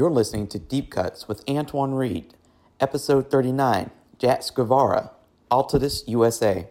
[0.00, 2.32] You're listening to Deep Cuts with Antoine Reed,
[2.80, 5.10] episode 39, Jack Guevara,
[5.50, 6.70] Altadis, USA.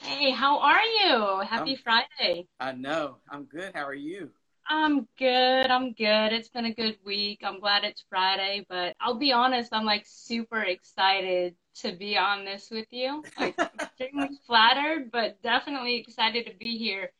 [0.00, 1.40] Hey, how are you?
[1.40, 2.48] Happy I'm- Friday.
[2.58, 3.18] I know.
[3.28, 3.74] I'm good.
[3.74, 4.30] How are you?
[4.68, 5.70] I'm good.
[5.70, 6.32] I'm good.
[6.32, 7.40] It's been a good week.
[7.44, 12.44] I'm glad it's Friday, but I'll be honest, I'm like super excited to be on
[12.44, 13.22] this with you.
[13.38, 17.12] Like extremely flattered, but definitely excited to be here.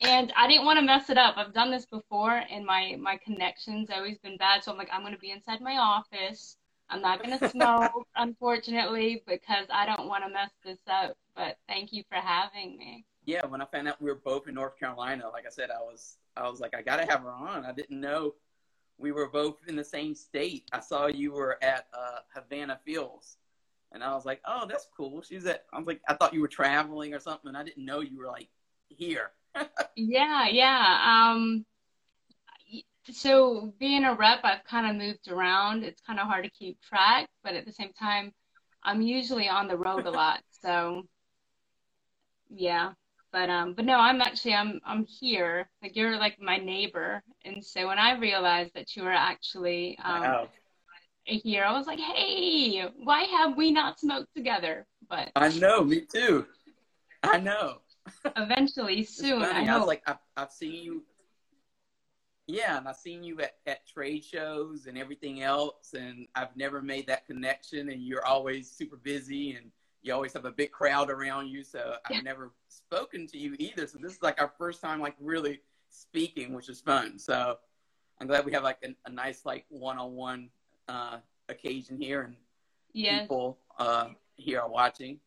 [0.00, 1.36] And I didn't want to mess it up.
[1.36, 5.02] I've done this before and my my connection's always been bad, so I'm like I'm
[5.02, 6.56] going to be inside my office.
[6.90, 11.16] I'm not going to smoke, unfortunately, because I don't want to mess this up.
[11.36, 13.04] But thank you for having me.
[13.24, 15.82] Yeah, when I found out we were both in North Carolina, like I said, I
[15.82, 17.64] was I was like, I gotta have her on.
[17.64, 18.34] I didn't know
[18.98, 20.68] we were both in the same state.
[20.72, 23.36] I saw you were at uh, Havana Phils,
[23.92, 25.22] and I was like, oh, that's cool.
[25.22, 25.64] She's at.
[25.72, 27.54] I was like, I thought you were traveling or something.
[27.54, 28.48] I didn't know you were like
[28.88, 29.30] here.
[30.00, 31.32] Yeah, yeah.
[31.32, 31.66] Um,
[33.10, 35.82] so being a rep, I've kind of moved around.
[35.82, 38.32] It's kind of hard to keep track, but at the same time,
[38.84, 40.40] I'm usually on the road a lot.
[40.62, 41.02] So
[42.48, 42.92] yeah.
[43.32, 45.68] But um, but no, I'm actually I'm I'm here.
[45.82, 50.22] Like you're like my neighbor, and so when I realized that you were actually um
[50.22, 50.48] Wow.
[51.24, 54.86] here, I was like, hey, why have we not smoked together?
[55.10, 55.84] But I know.
[55.84, 56.46] Me too.
[57.22, 57.78] I know.
[58.36, 59.66] eventually, soon, I.
[59.66, 61.02] I was like, I've, I've seen you.
[62.46, 66.80] Yeah, and I've seen you at, at trade shows and everything else, and I've never
[66.80, 67.90] made that connection.
[67.90, 69.70] And you're always super busy, and
[70.08, 71.62] you always have a big crowd around you.
[71.62, 72.16] So Yeah.
[72.16, 73.86] I've never spoken to you either.
[73.86, 77.18] So this is like our first time, like really speaking, which is fun.
[77.18, 77.58] So
[78.18, 80.50] I'm glad we have like a, a nice like one-on-one
[80.88, 82.36] uh, occasion here, and
[82.94, 83.20] Yes.
[83.20, 85.20] people uh, here are watching,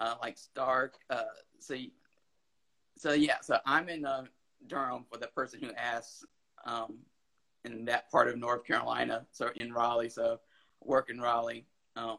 [0.00, 0.94] uh, like Stark.
[1.10, 1.24] Uh,
[1.60, 1.76] so,
[2.96, 3.36] so yeah.
[3.42, 4.24] So I'm in uh,
[4.66, 6.24] Durham for the person who asks,
[6.64, 6.96] um,
[7.64, 9.26] in that part of North Carolina.
[9.30, 10.08] So in Raleigh.
[10.08, 10.40] So
[10.82, 11.66] work in Raleigh.
[11.96, 12.18] Um,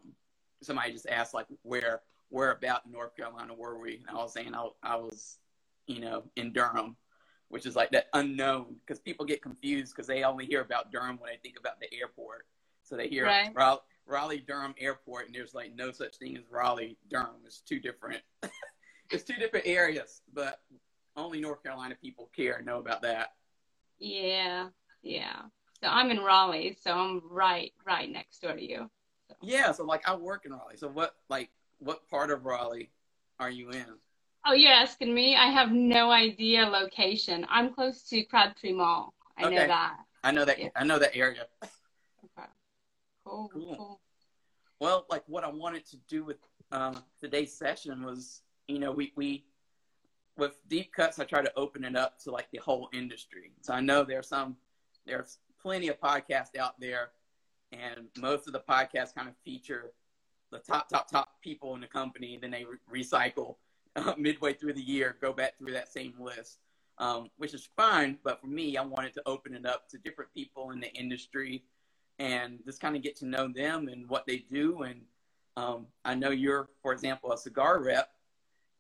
[0.61, 4.03] somebody just asked like where where about in North Carolina were we?
[4.07, 5.39] And I was saying I, I was,
[5.87, 6.95] you know, in Durham,
[7.47, 11.17] which is like that unknown because people get confused because they only hear about Durham
[11.19, 12.45] when they think about the airport.
[12.83, 13.51] So they hear Right.
[13.53, 17.41] Raleigh, Raleigh Durham Airport, and there's like no such thing as Raleigh Durham.
[17.45, 18.21] It's two different.
[19.11, 20.59] it's two different areas, but
[21.15, 23.33] only North Carolina people care and know about that.
[23.99, 24.69] Yeah,
[25.01, 25.41] yeah.
[25.81, 28.89] So I'm in Raleigh, so I'm right, right next door to you.
[29.41, 30.77] Yeah, so like I work in Raleigh.
[30.77, 32.91] So what like what part of Raleigh
[33.39, 33.85] are you in?
[34.45, 35.35] Oh, you're asking me?
[35.35, 37.45] I have no idea location.
[37.49, 39.13] I'm close to Crabtree Mall.
[39.37, 39.67] I know Okay.
[39.67, 39.97] that.
[40.23, 40.69] I know that Yeah.
[40.75, 41.47] I know that area.
[41.63, 42.47] Okay.
[43.25, 43.75] Cool, Cool.
[43.75, 44.01] cool.
[44.79, 46.37] Well, like what I wanted to do with
[46.71, 49.45] um, today's session was, you know, we we
[50.37, 53.51] with deep cuts, I try to open it up to like the whole industry.
[53.61, 54.55] So I know there's some
[55.05, 57.11] there's plenty of podcasts out there,
[57.71, 59.91] and most of the podcasts kind of feature
[60.51, 62.37] the top top top people in the company.
[62.41, 63.55] Then they re- recycle
[63.95, 66.59] uh, midway through the year, go back through that same list,
[66.97, 68.17] um, which is fine.
[68.23, 71.63] But for me, I wanted to open it up to different people in the industry
[72.17, 74.83] and just kind of get to know them and what they do.
[74.83, 75.01] And
[75.55, 78.09] um, I know you're, for example, a cigar rep.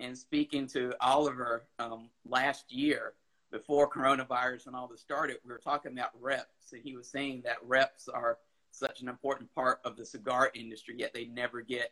[0.01, 3.13] And speaking to Oliver um, last year,
[3.51, 6.71] before coronavirus and all this started, we were talking about reps.
[6.71, 8.37] And he was saying that reps are
[8.79, 11.91] such an important part of the cigar industry, yet they never get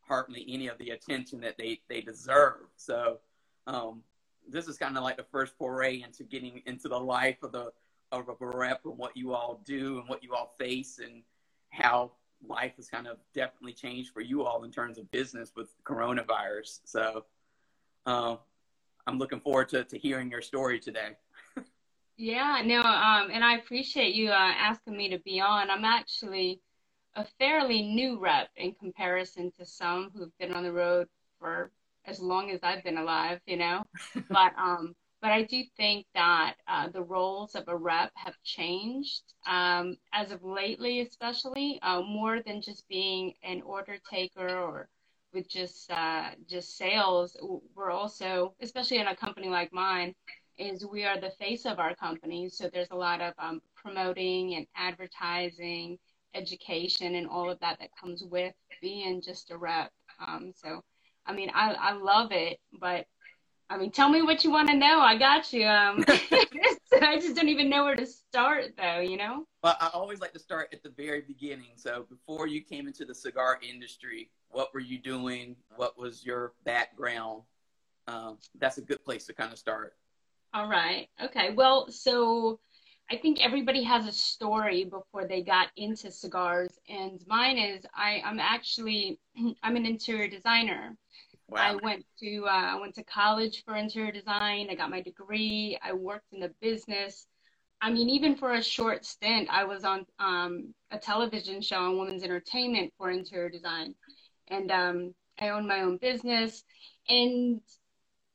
[0.00, 2.66] hardly any of the attention that they, they deserve.
[2.76, 3.18] So
[3.66, 4.02] um,
[4.48, 7.72] this is kind of like the first foray into getting into the life of the
[8.10, 11.22] of a rep and what you all do and what you all face and
[11.70, 12.12] how
[12.46, 16.80] life has kind of definitely changed for you all in terms of business with coronavirus.
[16.84, 17.24] So
[18.04, 18.38] um,
[19.06, 21.16] I'm looking forward to, to hearing your story today.
[22.16, 25.70] Yeah, no, um, and I appreciate you uh, asking me to be on.
[25.70, 26.60] I'm actually
[27.14, 31.72] a fairly new rep in comparison to some who've been on the road for
[32.06, 33.84] as long as I've been alive, you know.
[34.30, 39.22] But um, but I do think that uh, the roles of a rep have changed
[39.46, 44.88] um, as of lately, especially uh, more than just being an order taker or
[45.34, 47.36] with just uh, just sales.
[47.74, 50.14] We're also, especially in a company like mine,
[50.62, 52.48] is we are the face of our company.
[52.48, 55.98] So there's a lot of um, promoting and advertising,
[56.34, 59.90] education, and all of that that comes with being just a rep.
[60.26, 60.82] Um, so,
[61.26, 63.06] I mean, I, I love it, but
[63.70, 65.00] I mean, tell me what you want to know.
[65.00, 65.66] I got you.
[65.66, 69.00] Um, I just don't even know where to start, though.
[69.00, 69.46] You know.
[69.64, 71.70] Well, I always like to start at the very beginning.
[71.76, 75.56] So before you came into the cigar industry, what were you doing?
[75.76, 77.42] What was your background?
[78.08, 79.94] Um, that's a good place to kind of start.
[80.54, 81.08] All right.
[81.22, 81.50] Okay.
[81.54, 82.60] Well, so
[83.10, 88.22] I think everybody has a story before they got into cigars, and mine is I,
[88.24, 89.18] I'm actually
[89.62, 90.96] I'm an interior designer.
[91.48, 91.58] Wow.
[91.60, 94.68] I went to uh, I went to college for interior design.
[94.70, 95.78] I got my degree.
[95.82, 97.26] I worked in the business.
[97.80, 101.98] I mean, even for a short stint, I was on um, a television show on
[101.98, 103.94] Women's Entertainment for interior design,
[104.48, 106.62] and um, I own my own business,
[107.08, 107.60] and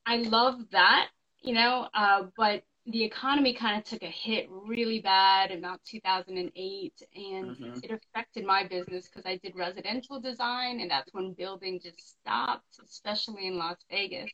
[0.06, 1.10] I love that,
[1.48, 1.88] you know.
[1.94, 7.48] Uh, but the economy kind of took a hit really bad in about 2008 and
[7.48, 7.80] mm-hmm.
[7.84, 12.80] it affected my business because i did residential design and that's when building just stopped
[12.84, 14.32] especially in las vegas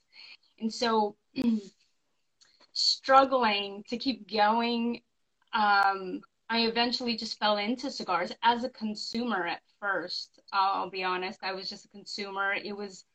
[0.59, 1.15] and so
[2.73, 5.01] struggling to keep going
[5.53, 11.39] um, i eventually just fell into cigars as a consumer at first i'll be honest
[11.41, 13.05] i was just a consumer it was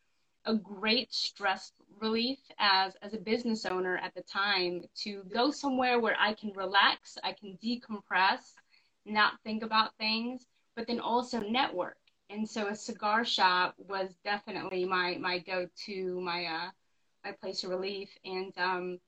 [0.44, 5.98] a great stress relief as as a business owner at the time to go somewhere
[6.00, 8.52] where I can relax, I can decompress,
[9.04, 10.46] not think about things,
[10.76, 11.98] but then also network.
[12.30, 16.70] And so a cigar shop was definitely my my go-to, my uh
[17.24, 18.10] my place of relief.
[18.24, 19.00] And um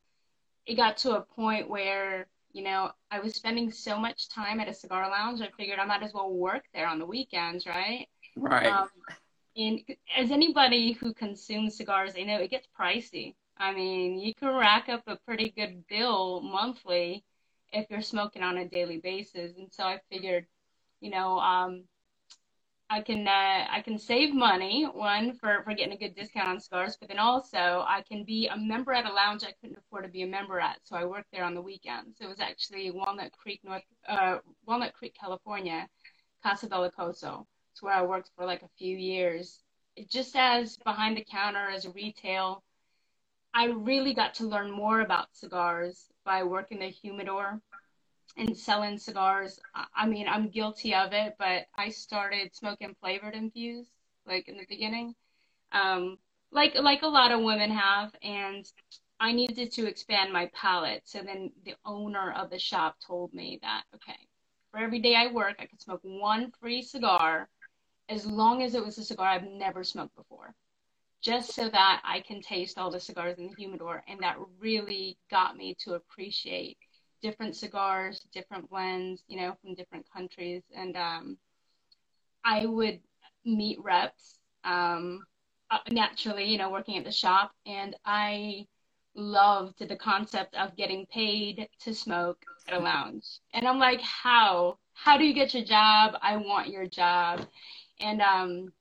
[0.67, 4.69] it got to a point where you know, I was spending so much time at
[4.69, 5.41] a cigar lounge.
[5.41, 8.09] I figured I might as well work there on the weekends, right?
[8.37, 8.67] Right.
[8.67, 8.89] Um,
[9.57, 9.81] and
[10.17, 13.35] as anybody who consumes cigars, they know it gets pricey.
[13.57, 17.25] I mean, you can rack up a pretty good bill monthly
[17.73, 19.57] if you're smoking on a daily basis.
[19.57, 20.47] And so I figured,
[21.01, 21.85] you know, um,
[22.93, 26.59] I can uh, I can save money one for for getting a good discount on
[26.59, 30.05] cigars, but then also I can be a member at a lounge I couldn't afford
[30.05, 32.21] to be a member at, so I worked there on the weekends.
[32.21, 35.87] It was actually Walnut Creek, North uh, Walnut Creek, California,
[36.43, 36.67] Casa
[37.83, 39.61] Where I worked for like a few years.
[40.09, 42.63] Just as behind the counter as retail,
[43.53, 47.61] I really got to learn more about cigars by working the humidor
[48.37, 49.59] and selling cigars.
[49.95, 53.91] I mean, I'm guilty of it, but I started smoking flavored infused
[54.27, 55.15] like in the beginning,
[55.73, 56.19] um,
[56.53, 58.65] like like a lot of women have, and
[59.19, 61.03] I needed to expand my palate.
[61.05, 64.19] So then the owner of the shop told me that okay,
[64.71, 67.49] for every day I work, I could smoke one free cigar
[68.11, 70.53] as long as it was a cigar I've never smoked before,
[71.23, 74.03] just so that I can taste all the cigars in the humidor.
[74.09, 76.77] And that really got me to appreciate
[77.23, 80.63] different cigars, different blends, you know, from different countries.
[80.75, 81.39] And um,
[82.45, 83.01] I would
[83.45, 85.25] meet reps um,
[85.71, 87.53] uh, naturally, you know, working at the shop.
[87.65, 88.67] And I
[89.15, 93.27] loved the concept of getting paid to smoke at a lounge.
[93.55, 94.79] And I'm like, how?
[94.95, 96.17] How do you get your job?
[96.23, 97.47] I want your job
[98.01, 98.73] and um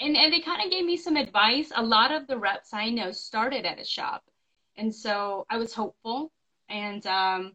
[0.00, 1.70] and and they kind of gave me some advice.
[1.74, 4.24] A lot of the reps i know started at a shop.
[4.76, 6.32] And so i was hopeful.
[6.68, 7.52] And um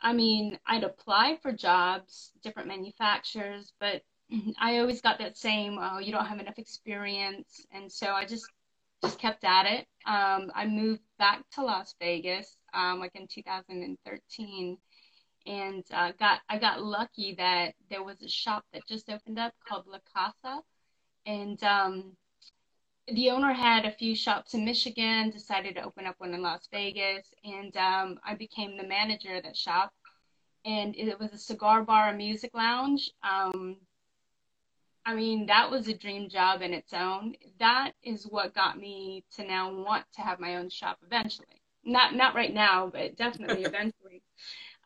[0.00, 4.02] i mean i'd apply for jobs different manufacturers but
[4.60, 7.66] i always got that same oh you don't have enough experience.
[7.72, 8.50] And so i just
[9.02, 9.86] just kept at it.
[10.06, 14.78] Um i moved back to las vegas um like in 2013
[15.48, 19.54] and uh, got I got lucky that there was a shop that just opened up
[19.66, 20.60] called La Casa,
[21.26, 22.16] and um,
[23.08, 26.68] the owner had a few shops in Michigan, decided to open up one in Las
[26.70, 29.92] Vegas, and um, I became the manager of that shop.
[30.64, 33.10] And it was a cigar bar, a music lounge.
[33.22, 33.76] Um,
[35.06, 37.34] I mean, that was a dream job in its own.
[37.58, 41.46] That is what got me to now want to have my own shop eventually.
[41.84, 44.22] Not not right now, but definitely eventually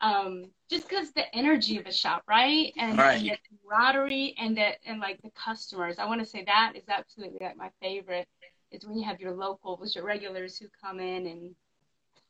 [0.01, 2.73] um, just because the energy of a shop, right?
[2.77, 3.17] And, right.
[3.17, 5.99] and the camaraderie and the and like the customers.
[5.99, 8.27] I want to say that is absolutely like my favorite.
[8.71, 11.55] Is when you have your locals, your regulars who come in and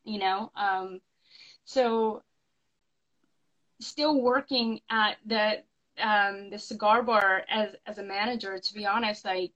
[0.04, 0.52] you know.
[0.56, 1.00] Um,
[1.66, 2.22] so
[3.80, 5.64] still working at the
[6.00, 8.58] um, the cigar bar as as a manager.
[8.60, 9.52] To be honest, like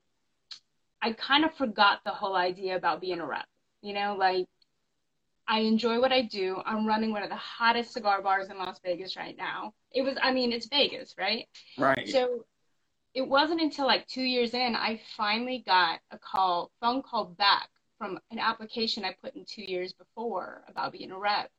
[1.02, 3.46] I kind of forgot the whole idea about being a rep.
[3.82, 4.48] You know, like
[5.48, 6.62] I enjoy what I do.
[6.66, 9.74] I'm running one of the hottest cigar bars in Las Vegas right now.
[9.92, 11.48] It was, I mean, it's Vegas, right?
[11.77, 12.10] Right.
[12.10, 12.46] So
[13.13, 17.70] it wasn't until like two years in, I finally got a call, phone call back
[17.98, 21.50] from an application I put in two years before about being a rep.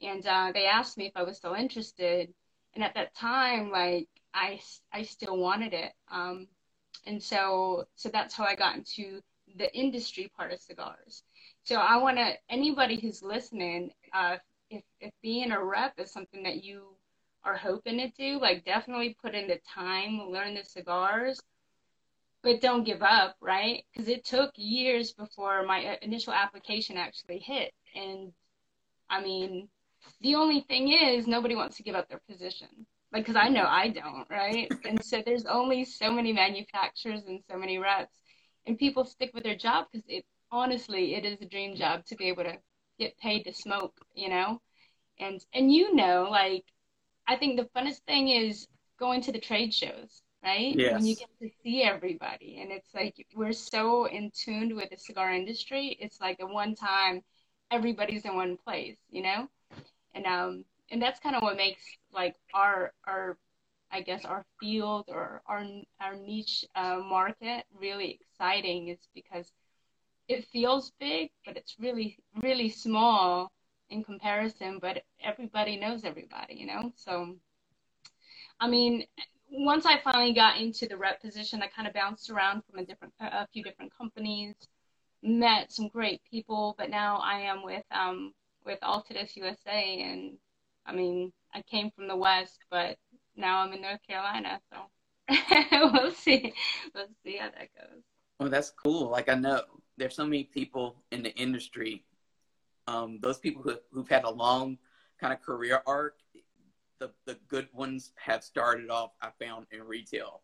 [0.00, 2.32] And uh, they asked me if I was still interested.
[2.74, 4.60] And at that time, like, I,
[4.92, 5.92] I still wanted it.
[6.10, 6.48] Um,
[7.06, 9.20] and so, so that's how I got into
[9.56, 11.22] the industry part of cigars
[11.66, 14.36] So I want to anybody who's listening, uh,
[14.70, 16.94] if if being a rep is something that you
[17.42, 21.40] are hoping to do, like definitely put in the time, learn the cigars,
[22.44, 23.82] but don't give up, right?
[23.92, 28.32] Because it took years before my uh, initial application actually hit, and
[29.10, 29.68] I mean,
[30.20, 32.68] the only thing is nobody wants to give up their position.
[33.12, 34.70] Like, because I know I don't, right?
[34.84, 38.14] And so there's only so many manufacturers and so many reps,
[38.66, 42.16] and people stick with their job because it honestly it is a dream job to
[42.16, 42.56] be able to
[42.98, 44.60] get paid to smoke, you know,
[45.18, 46.64] and and you know, like
[47.26, 48.66] I think the funnest thing is
[48.98, 50.78] going to the trade shows, right?
[50.78, 50.92] Yes.
[50.92, 54.96] When you get to see everybody, and it's like we're so in tuned with the
[54.96, 55.96] cigar industry.
[56.00, 57.22] It's like the one time
[57.70, 59.48] everybody's in one place, you know,
[60.14, 63.38] and um, and that's kind of what makes like our our
[63.90, 65.64] I guess our field or our
[66.00, 69.50] our niche uh, market really exciting is because
[70.28, 73.52] it feels big, but it's really really small
[73.90, 74.78] in comparison.
[74.80, 76.92] But everybody knows everybody, you know.
[76.96, 77.36] So,
[78.60, 79.04] I mean,
[79.50, 82.84] once I finally got into the rep position, I kind of bounced around from a
[82.84, 84.54] different a few different companies,
[85.22, 88.32] met some great people, but now I am with um
[88.64, 90.38] with Altadis USA, and
[90.84, 92.96] I mean, I came from the West, but
[93.36, 94.78] now I'm in North Carolina, so
[95.92, 96.52] we'll see.
[96.94, 98.02] We'll see how that goes.
[98.38, 99.08] Well, that's cool.
[99.08, 99.62] Like I know
[99.96, 102.04] there's so many people in the industry.
[102.86, 104.78] Um, those people who, who've had a long
[105.20, 106.18] kind of career arc,
[106.98, 109.12] the the good ones have started off.
[109.20, 110.40] I found in retail,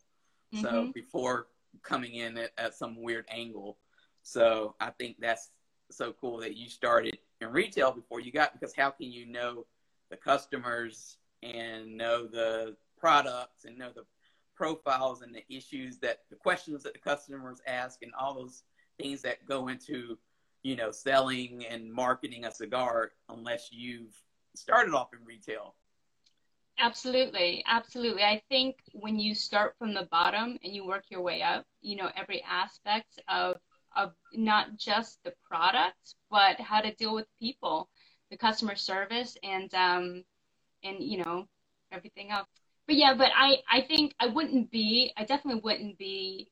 [0.55, 0.65] mm-hmm.
[0.65, 1.49] so before
[1.83, 3.79] coming in at, at some weird angle.
[4.23, 5.51] So I think that's
[5.91, 9.67] so cool that you started in retail before you got because how can you know
[10.11, 14.05] the customers and know the products and know the
[14.55, 18.63] profiles and the issues that the questions that the customers ask and all those
[19.03, 20.19] things that go into
[20.63, 24.15] you know selling and marketing a cigar unless you've
[24.55, 25.75] started off in retail.
[26.79, 27.63] Absolutely.
[27.67, 28.23] Absolutely.
[28.23, 31.97] I think when you start from the bottom and you work your way up you
[31.97, 33.57] know every aspect of
[33.95, 37.89] of not just the product but how to deal with people
[38.31, 40.25] the customer service and um
[40.83, 41.47] and you know
[41.93, 42.49] everything else.
[42.87, 46.49] But yeah but i i think i wouldn't be i definitely wouldn't be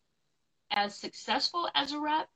[0.71, 2.28] as successful as a rep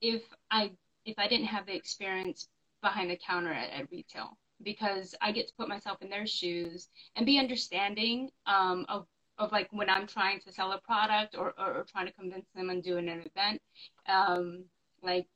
[0.00, 0.70] if i
[1.04, 2.48] if i didn't have the experience
[2.82, 6.88] behind the counter at, at retail because i get to put myself in their shoes
[7.16, 9.06] and be understanding um, of
[9.38, 12.46] of like when i'm trying to sell a product or, or, or trying to convince
[12.54, 13.60] them on doing an event
[14.08, 14.64] um,
[15.02, 15.26] like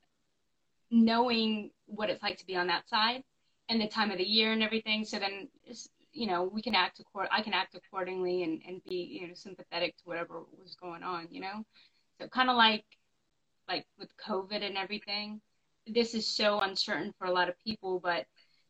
[0.90, 3.24] knowing what it's like to be on that side
[3.68, 5.04] and the time of the year and everything.
[5.04, 5.48] So then,
[6.12, 7.28] you know, we can act accord.
[7.32, 11.26] I can act accordingly and and be you know sympathetic to whatever was going on.
[11.30, 11.64] You know,
[12.20, 12.84] so kind of like
[13.68, 15.40] like with COVID and everything.
[15.86, 18.26] This is so uncertain for a lot of people, but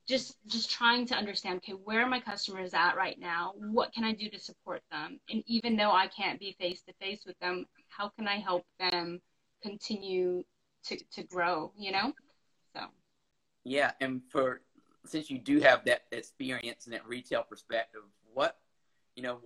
[0.07, 3.53] just just trying to understand okay where are my customers at right now?
[3.57, 5.21] What can i do to support them?
[5.31, 8.65] And even though i can't be face to face with them how can i help
[8.81, 9.21] them
[9.63, 10.43] continue
[10.87, 12.13] to to grow you know?
[12.75, 12.87] So.
[13.65, 14.63] Yeah and for
[15.05, 18.59] since you do have that experience and that retail perspective, what
[19.17, 19.41] you know,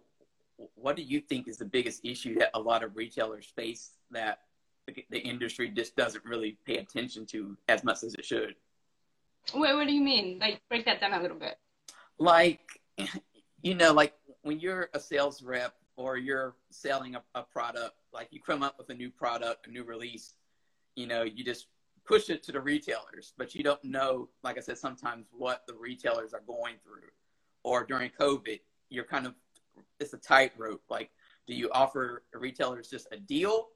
[0.75, 4.41] what do you think is the biggest issue that a lot of retailers face that
[4.87, 8.55] the industry just doesn't really pay attention to as much as it should?
[9.53, 10.39] What, what do you mean?
[10.39, 11.59] Like break that down a little bit.
[12.19, 12.61] Like,
[13.63, 18.29] you know, like when you're a sales rep or you're selling a, a product, like
[18.31, 20.35] you come up with a new product, a new release,
[20.95, 21.67] you know, you just
[22.07, 25.75] push it to the retailers, but you don't know, like I said, sometimes what the
[25.75, 27.09] retailers are going through.
[27.65, 29.35] Or during COVID, you're kind of,
[29.99, 30.83] it's a tightrope.
[30.89, 31.11] Like,
[31.47, 33.69] do you offer retailers just a deal?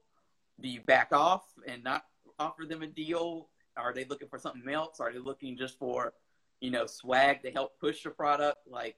[0.61, 2.05] Do you back off and not
[2.39, 3.49] offer them a deal?
[3.77, 4.99] Are they looking for something else?
[4.99, 6.13] Are they looking just for,
[6.59, 8.59] you know, swag to help push your product?
[8.67, 8.97] Like,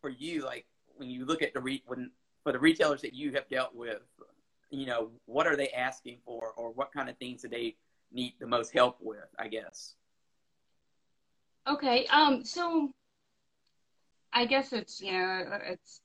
[0.00, 0.66] for you, like
[0.96, 2.10] when you look at the re- when
[2.42, 4.02] for the retailers that you have dealt with,
[4.70, 7.76] you know, what are they asking for, or what kind of things do they
[8.12, 9.94] need the most help with, I guess.
[11.68, 12.06] Okay.
[12.06, 12.44] Um.
[12.44, 12.90] So,
[14.32, 16.00] I guess it's you know it's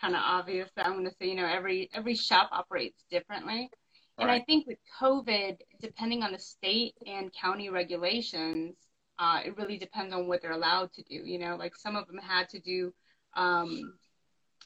[0.00, 3.70] kind of obvious that I'm going to say you know every every shop operates differently,
[4.18, 8.76] and I think with COVID, depending on the state and county regulations,
[9.18, 11.14] uh, it really depends on what they're allowed to do.
[11.14, 12.92] You know, like some of them had to do.
[13.34, 13.94] Um,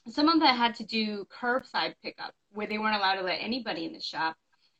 [0.09, 3.85] some of them had to do curbside pickup where they weren't allowed to let anybody
[3.85, 4.35] in the shop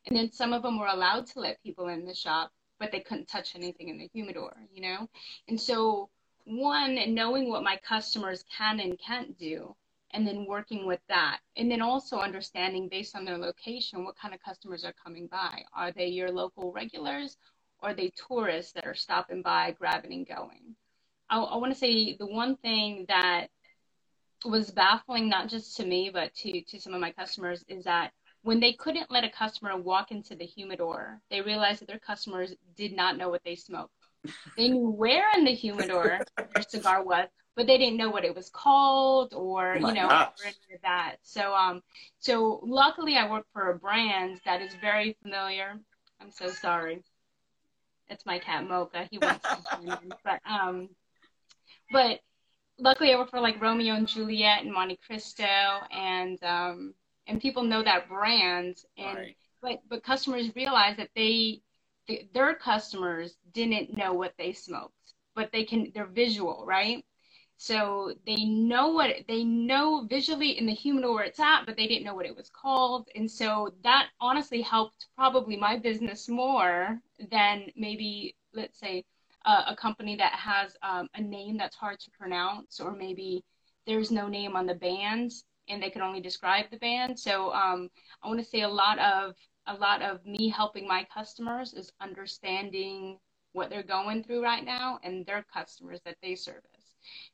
[0.06, 3.00] and then some of them were allowed to let people in the shop, but they
[3.00, 5.08] couldn't touch anything in the humidor, you know?
[5.48, 6.10] And so,
[6.46, 9.76] one, knowing what my customers can and can't do,
[10.14, 11.40] and then working with that.
[11.58, 15.64] And then also understanding based on their location what kind of customers are coming by.
[15.76, 17.38] Are they your local regulars?
[17.84, 20.76] or are they tourists that are stopping by, grabbing and going?
[21.30, 23.48] I, I want to say the one thing that
[24.46, 28.12] was baffling, not just to me, but to, to some of my customers, is that
[28.42, 32.54] when they couldn't let a customer walk into the humidor, they realized that their customers
[32.76, 33.94] did not know what they smoked.
[34.58, 38.36] They knew where in the humidor their cigar was, but they didn't know what it
[38.36, 41.18] was called or Oh you know or that.
[41.24, 41.82] So um,
[42.20, 45.80] so luckily I work for a brand that is very familiar.
[46.20, 47.04] I'm so sorry.
[48.10, 49.08] It's my cat Mocha.
[49.12, 50.90] He wants to but um,
[51.92, 52.20] but
[52.80, 55.44] luckily I work for like Romeo and Juliet and Monte Cristo
[55.92, 56.94] and um,
[57.28, 59.38] and people know that brand and Right.
[59.62, 61.62] but but customers realize that they
[62.08, 67.06] th- their customers didn't know what they smoked but they can they're visual right
[67.64, 71.88] so they know what they know visually in the humidor where it's at but they
[71.88, 77.00] didn't know what it was called and so that honestly helped probably my business more
[77.32, 79.06] than maybe let's say
[79.46, 83.46] uh, a company that has um, a name that's hard to pronounce or maybe
[83.88, 85.32] there's no name on the band
[85.70, 87.88] and they can only describe the band so um,
[88.22, 89.36] i want to say a lot of
[89.68, 93.18] a lot of me helping my customers is understanding
[93.54, 96.73] what they're going through right now and their customers that they service.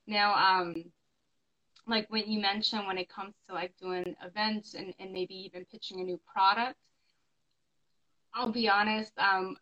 [0.07, 0.85] Now, um,
[1.87, 5.65] like when you mentioned when it comes to like doing events and, and maybe even
[5.65, 6.77] pitching a new product,
[8.33, 9.57] I'll be honest, um,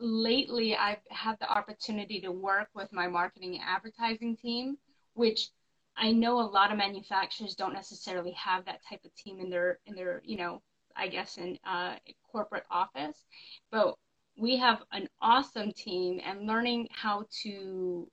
[0.00, 4.78] lately I've had the opportunity to work with my marketing and advertising team,
[5.14, 5.50] which
[5.96, 9.80] I know a lot of manufacturers don't necessarily have that type of team in their
[9.86, 10.62] in their, you know,
[10.96, 11.96] I guess in uh,
[12.30, 13.24] corporate office,
[13.70, 13.96] but
[14.38, 18.08] we have an awesome team and learning how to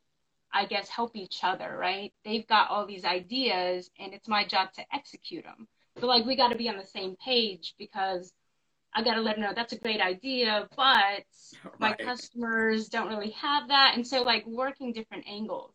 [0.55, 2.13] I guess help each other, right?
[2.23, 5.67] They've got all these ideas and it's my job to execute them.
[5.95, 8.31] But like we got to be on the same page because
[8.93, 11.25] I got to let them know that's a great idea, but
[11.79, 13.95] my customers don't really have that.
[13.95, 15.73] And so like working different angles.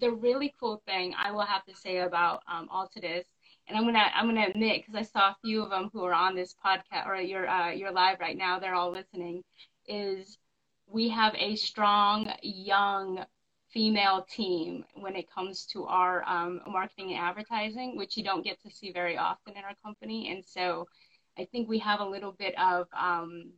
[0.00, 3.24] The really cool thing I will have to say about um, Altadis,
[3.68, 6.14] and I'm gonna I'm gonna admit because I saw a few of them who are
[6.14, 8.58] on this podcast or you're uh, you're live right now.
[8.58, 9.44] They're all listening.
[9.86, 10.36] Is
[10.88, 13.24] we have a strong young
[13.74, 18.62] female team when it comes to our um, marketing and advertising, which you don't get
[18.62, 20.30] to see very often in our company.
[20.30, 20.86] And so
[21.36, 23.50] I think we have a little bit of um,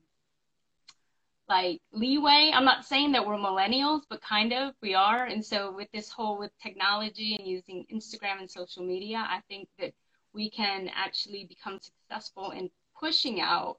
[1.49, 2.51] like leeway.
[2.53, 5.27] I'm not saying that we're millennials, but kind of we are.
[5.27, 9.69] And so with this whole with technology and using Instagram and social media, I think
[9.79, 9.93] that
[10.33, 13.77] we can actually become successful in pushing out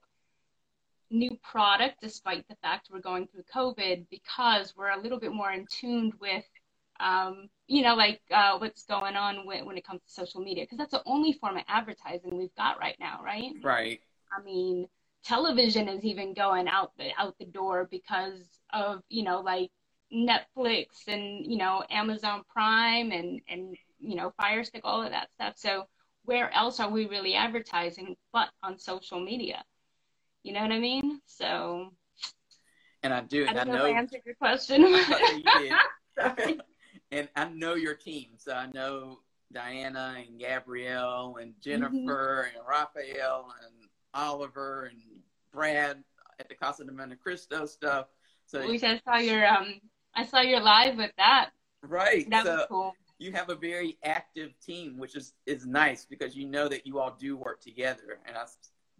[1.10, 5.52] new product despite the fact we're going through COVID because we're a little bit more
[5.52, 6.44] in tune with
[7.00, 10.64] um, you know, like uh, what's going on when, when it comes to social media,
[10.64, 13.52] because that's the only form of advertising we've got right now, right?
[13.62, 14.00] Right.
[14.36, 14.88] I mean,
[15.24, 18.42] television is even going out the out the door because
[18.74, 19.70] of you know like
[20.14, 25.30] Netflix and you know Amazon Prime and and you know Fire Stick, all of that
[25.36, 25.54] stuff.
[25.58, 25.86] So
[26.24, 29.64] where else are we really advertising but on social media?
[30.48, 31.20] You know what I mean?
[31.26, 31.92] So
[33.04, 33.46] And I do.
[33.46, 33.86] I And I, don't know.
[33.86, 34.82] I answered your question.
[34.86, 35.78] you
[37.12, 38.30] and I know your team.
[38.38, 39.20] So I know
[39.52, 41.42] Diana and Gabrielle Mm-hmm.
[41.42, 43.74] and Jennifer and Raphael and
[44.14, 45.00] Oliver and
[45.54, 46.04] Brad
[46.40, 48.08] at the Casa de Monte Cristo stuff.
[48.46, 49.82] So We just saw your um
[50.16, 51.52] I saw your live with that.
[51.82, 52.30] right.
[52.30, 52.96] That so was cool.
[53.20, 57.00] you have a very active team, which is is nice because you know that you
[57.00, 58.20] all do work together.
[58.26, 58.46] And I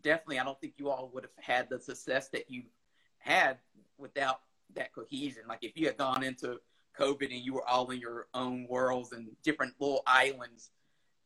[0.02, 2.64] definitely, I don't think you all would have had the success that you
[3.20, 3.58] had
[3.98, 4.42] without
[4.76, 5.44] that cohesion.
[5.48, 6.60] Like if you had gone into
[7.00, 10.72] COVID and you were all in your own worlds and different little islands,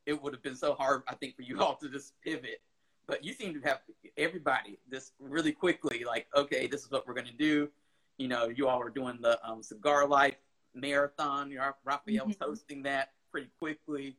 [0.06, 2.62] it would have been so hard, I think, for you all to just pivot.
[3.08, 3.82] But you seem to have
[4.18, 7.70] everybody this really quickly, like, okay, this is what we're going to do.
[8.18, 10.36] You know, you all are doing the um, Cigar Life
[10.74, 11.50] marathon.
[11.52, 12.46] You know, Raphael was Mhm.
[12.46, 14.16] hosting that pretty quickly.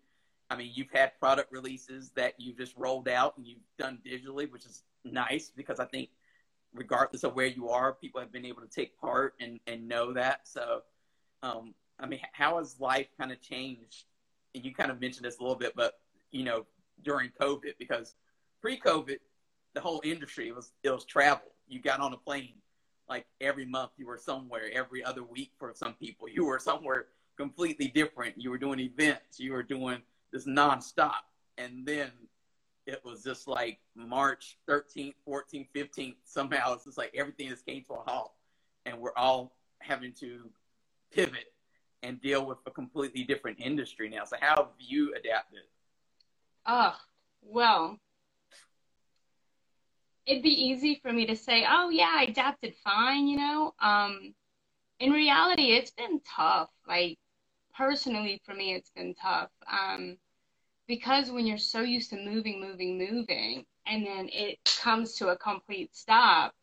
[0.52, 4.50] I mean, you've had product releases that you've just rolled out and you've done digitally,
[4.50, 6.10] which is nice because I think
[6.74, 10.12] regardless of where you are, people have been able to take part and, and know
[10.12, 10.46] that.
[10.46, 10.82] So,
[11.42, 14.04] um, I mean, how has life kind of changed?
[14.54, 16.00] And you kind of mentioned this a little bit, but
[16.32, 16.66] you know,
[17.02, 18.14] during COVID, because
[18.60, 19.16] pre-COVID,
[19.72, 21.48] the whole industry was it was travel.
[21.66, 22.56] You got on a plane
[23.08, 23.92] like every month.
[23.96, 24.64] You were somewhere.
[24.70, 27.06] Every other week for some people, you were somewhere
[27.38, 28.34] completely different.
[28.36, 29.40] You were doing events.
[29.40, 31.12] You were doing this nonstop,
[31.58, 32.10] and then
[32.86, 36.16] it was just like March 13th, 14th, 15th.
[36.24, 38.32] Somehow it's just like everything just came to a halt,
[38.86, 40.50] and we're all having to
[41.12, 41.52] pivot
[42.02, 44.24] and deal with a completely different industry now.
[44.24, 45.60] So how have you adapted?
[46.66, 46.94] Oh,
[47.42, 47.98] well,
[50.26, 53.74] it'd be easy for me to say, oh yeah, I adapted fine, you know.
[53.80, 54.34] Um,
[54.98, 56.70] in reality, it's been tough.
[56.86, 57.18] Like
[57.76, 59.50] personally, for me, it's been tough.
[59.70, 60.16] Um,
[60.88, 65.36] because when you're so used to moving, moving, moving, and then it comes to a
[65.36, 66.54] complete stop,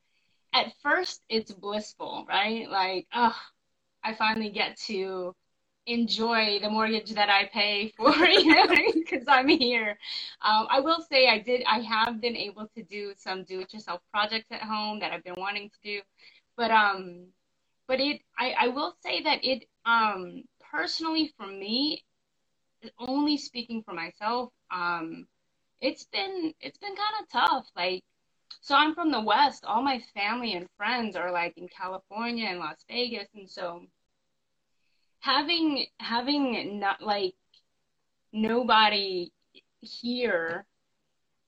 [0.53, 2.69] at first it's blissful, right?
[2.69, 3.35] Like, oh,
[4.03, 5.35] I finally get to
[5.85, 9.97] enjoy the mortgage that I pay for, you know, because I'm here.
[10.41, 14.47] Um, I will say I did, I have been able to do some do-it-yourself projects
[14.51, 16.01] at home that I've been wanting to do,
[16.57, 17.27] but um,
[17.87, 22.03] but it, I, I will say that it, um, personally for me,
[22.97, 25.27] only speaking for myself, um,
[25.81, 27.67] it's been it's been kind of tough.
[27.75, 28.03] Like,
[28.61, 29.65] so I'm from the West.
[29.65, 33.81] All my family and friends are like in California and Las Vegas, and so
[35.19, 37.35] having having not like
[38.31, 39.31] nobody
[39.81, 40.65] here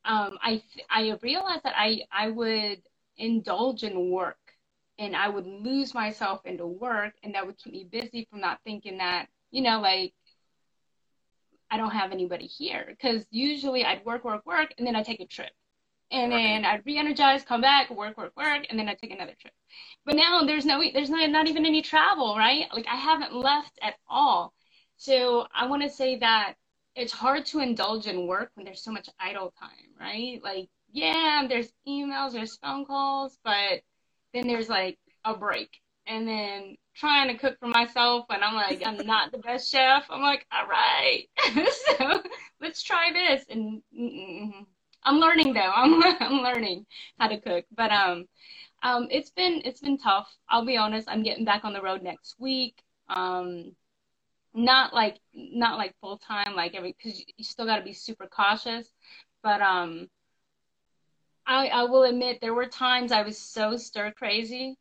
[0.05, 2.81] um i i realized that i i would
[3.17, 4.37] indulge in work
[5.01, 8.59] and i would lose myself into work and that would keep me busy from not
[8.63, 10.13] thinking that you know like
[11.69, 15.19] i don't have anybody here because usually i'd work work work and then i take
[15.19, 15.51] a trip
[16.11, 19.53] and then I'd re-energize, come back, work, work, work, and then I'd take another trip.
[20.05, 22.65] But now there's no, there's no, not even any travel, right?
[22.73, 24.53] Like I haven't left at all.
[24.97, 26.55] So I want to say that
[26.95, 30.41] it's hard to indulge in work when there's so much idle time, right?
[30.43, 33.81] Like, yeah, there's emails, there's phone calls, but
[34.33, 35.69] then there's like a break.
[36.07, 40.05] And then trying to cook for myself, and I'm like, I'm not the best chef.
[40.09, 41.25] I'm like, all right,
[41.97, 42.23] so
[42.59, 43.45] let's try this.
[43.49, 44.65] And mm-mm.
[45.03, 45.71] I'm learning though.
[45.73, 46.85] I'm I'm learning
[47.19, 48.25] how to cook, but um,
[48.83, 50.35] um, it's been it's been tough.
[50.49, 51.09] I'll be honest.
[51.09, 52.81] I'm getting back on the road next week.
[53.09, 53.75] Um,
[54.53, 58.27] not like not like full time, like every because you still got to be super
[58.27, 58.87] cautious.
[59.43, 60.09] But um,
[61.45, 64.77] I I will admit there were times I was so stir crazy.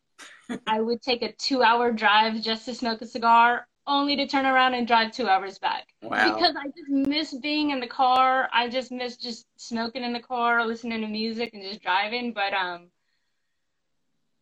[0.67, 4.47] I would take a two hour drive just to smoke a cigar only to turn
[4.47, 5.89] around and drive two hours back.
[6.03, 6.35] Wow.
[6.35, 8.49] Because I just miss being in the car.
[8.53, 12.33] I just miss just smoking in the car, listening to music and just driving.
[12.33, 12.89] But um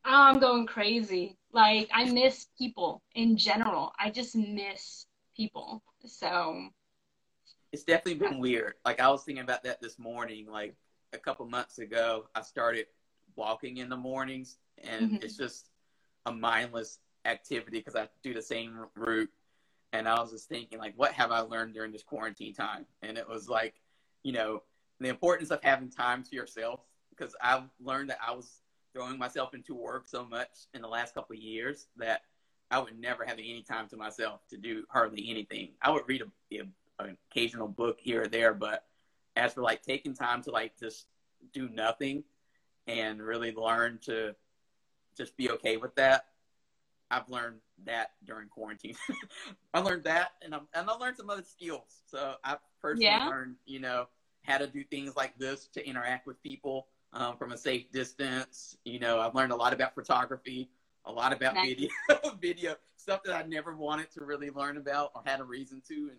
[0.05, 1.37] I'm going crazy.
[1.53, 3.93] Like I miss people in general.
[3.99, 5.83] I just miss people.
[6.05, 6.69] So
[7.73, 8.75] it's definitely been weird.
[8.85, 10.47] Like I was thinking about that this morning.
[10.51, 10.75] Like
[11.13, 12.87] a couple months ago, I started
[13.37, 15.17] walking in the mornings, and mm-hmm.
[15.23, 15.71] it's just
[16.27, 19.31] a mindless activity because I do the same route.
[19.93, 22.85] And I was just thinking, like, what have I learned during this quarantine time?
[23.01, 23.75] And it was like,
[24.23, 24.63] you know,
[25.01, 28.61] the importance of having time to yourself because I've learned that I was
[28.93, 32.23] throwing myself into work so much in the last couple of years that
[32.71, 35.71] I would never have any time to myself to do hardly anything.
[35.81, 38.85] I would read a, a, an occasional book here or there, but
[39.39, 41.07] as for like taking time to like just
[41.53, 42.25] do nothing
[42.87, 44.35] and really learn to
[45.17, 46.27] just be okay with that,
[47.11, 48.97] I've learned that during quarantine.
[49.75, 52.03] I learned that, and i and I learned some other skills.
[52.07, 53.29] So I personally yeah.
[53.29, 54.09] learned, you know,
[54.43, 58.77] how to do things like this to interact with people um, from a safe distance.
[58.85, 60.71] You know, I've learned a lot about photography,
[61.05, 61.69] a lot about nice.
[61.69, 61.91] video,
[62.41, 65.95] video stuff that I never wanted to really learn about or had a reason to,
[65.95, 66.19] and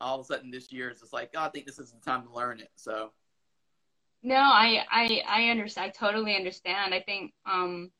[0.00, 2.00] all of a sudden this year is just like, oh, I think this is the
[2.00, 2.70] time to learn it.
[2.76, 3.12] So.
[4.22, 5.86] No, I I I understand.
[5.86, 6.94] I totally understand.
[6.94, 7.90] I think um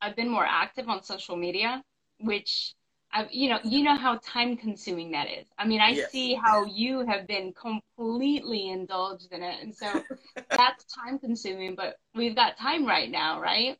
[0.00, 1.82] I've been more active on social media,
[2.20, 2.74] which
[3.14, 5.46] I've, you know, you know how time consuming that is.
[5.56, 6.10] I mean, I yes.
[6.10, 9.62] see how you have been completely indulged in it.
[9.62, 10.02] And so
[10.50, 13.78] that's time consuming, but we've got time right now, right?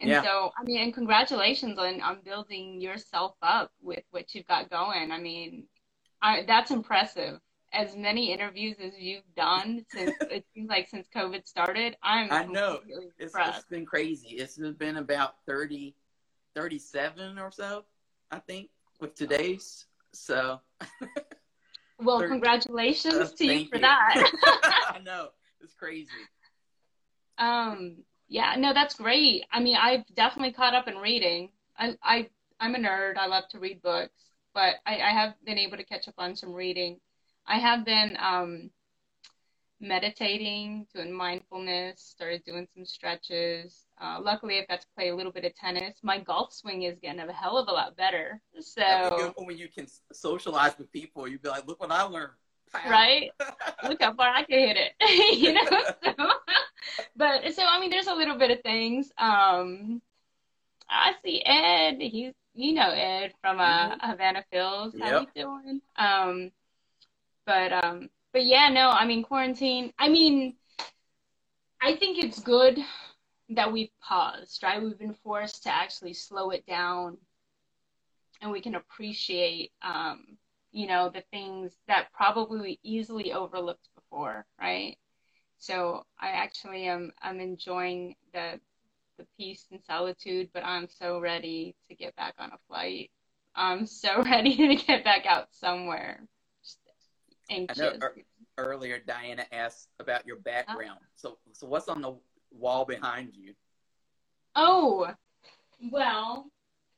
[0.00, 0.22] And yeah.
[0.24, 5.12] so, I mean, and congratulations on, on building yourself up with what you've got going.
[5.12, 5.64] I mean,
[6.22, 7.40] I, that's impressive
[7.72, 11.96] as many interviews as you've done since it seems like since COVID started.
[12.02, 12.80] I'm I know
[13.18, 14.36] it's, it's been crazy.
[14.36, 15.94] It's been about 30,
[16.54, 17.84] 37 or so,
[18.30, 18.68] I think,
[19.00, 19.86] with today's.
[20.12, 20.60] So.
[21.98, 23.82] well, 30, congratulations uh, to you for you.
[23.82, 24.30] that.
[24.94, 25.28] I know
[25.60, 26.08] it's crazy.
[27.38, 27.96] Um.
[28.28, 28.54] Yeah.
[28.58, 29.44] No, that's great.
[29.50, 31.50] I mean, I've definitely caught up in reading.
[31.78, 32.28] I I
[32.60, 33.16] I'm a nerd.
[33.16, 36.36] I love to read books, but I, I have been able to catch up on
[36.36, 36.98] some reading
[37.46, 38.70] I have been um,
[39.80, 43.86] meditating, doing mindfulness, started doing some stretches.
[44.00, 45.98] Uh, luckily, I've got to play a little bit of tennis.
[46.02, 48.40] My golf swing is getting a hell of a lot better.
[48.60, 52.32] So when you can socialize with people, you'd be like, "Look what I learned."
[52.72, 52.90] Pow.
[52.90, 53.30] Right?
[53.88, 54.92] Look how far I can hit it.
[55.38, 55.62] you know.
[56.02, 56.32] So,
[57.16, 59.10] but so I mean, there's a little bit of things.
[59.18, 60.00] Um,
[60.88, 61.96] I see Ed.
[62.00, 64.10] He's you know Ed from uh, mm-hmm.
[64.10, 64.98] Havana Phils.
[65.00, 65.28] How yep.
[65.34, 65.80] you doing?
[65.96, 66.50] Um,
[67.46, 69.92] but um, but yeah, no, I mean quarantine.
[69.98, 70.54] I mean,
[71.80, 72.78] I think it's good
[73.50, 74.82] that we've paused, right?
[74.82, 77.18] We've been forced to actually slow it down
[78.40, 80.38] and we can appreciate, um,
[80.72, 84.96] you know, the things that probably we easily overlooked before, right?
[85.58, 88.58] So I actually am I'm enjoying the
[89.18, 93.10] the peace and solitude, but I'm so ready to get back on a flight.
[93.54, 96.20] I'm so ready to get back out somewhere.
[96.64, 96.78] Just
[97.50, 97.98] anxious.
[98.02, 98.16] Er,
[98.58, 101.00] earlier Diana asked about your background.
[101.16, 102.14] So so what's on the
[102.50, 103.54] wall behind you?
[104.54, 105.08] Oh,
[105.90, 106.50] well,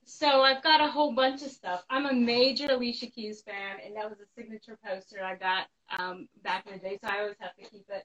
[0.04, 1.84] so I've got a whole bunch of stuff.
[1.88, 5.66] I'm a major Alicia Keys fan, and that was a signature poster I got
[5.98, 8.04] um, back in the day, so I always have to keep it.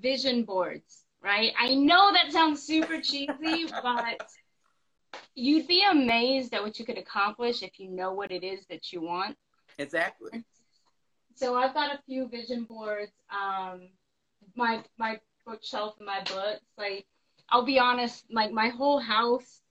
[0.00, 1.52] Vision boards, right?
[1.58, 4.22] I know that sounds super cheesy, but
[5.34, 8.92] you'd be amazed at what you could accomplish if you know what it is that
[8.92, 9.36] you want.
[9.78, 10.44] Exactly.
[11.34, 13.12] So I've got a few vision boards.
[13.30, 13.88] Um,
[14.54, 16.64] my my bookshelf and my books.
[16.78, 17.06] Like
[17.48, 19.62] I'll be honest, like my whole house,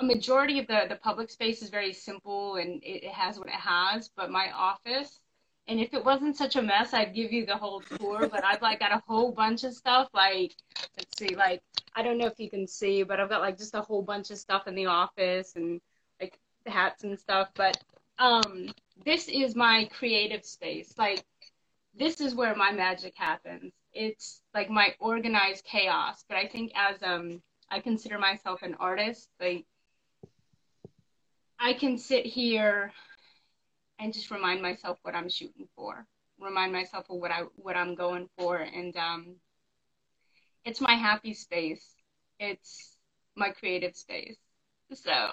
[0.00, 3.48] a majority of the the public space is very simple and it, it has what
[3.48, 4.10] it has.
[4.16, 5.20] But my office,
[5.68, 8.26] and if it wasn't such a mess, I'd give you the whole tour.
[8.26, 10.08] but I've like got a whole bunch of stuff.
[10.14, 10.54] Like
[10.96, 11.62] let's see, like
[11.94, 14.30] I don't know if you can see, but I've got like just a whole bunch
[14.30, 15.80] of stuff in the office and
[16.20, 17.50] like hats and stuff.
[17.54, 17.76] But
[18.18, 18.70] um,
[19.04, 20.94] this is my creative space.
[20.96, 21.22] Like
[21.94, 23.72] this is where my magic happens.
[23.92, 26.24] It's like my organized chaos.
[26.28, 29.66] But I think as um I consider myself an artist, like
[31.58, 32.92] I can sit here
[33.98, 36.06] and just remind myself what I'm shooting for.
[36.40, 39.36] Remind myself of what I what I'm going for and um
[40.64, 41.94] it's my happy space.
[42.38, 42.96] It's
[43.36, 44.36] my creative space.
[44.92, 45.30] So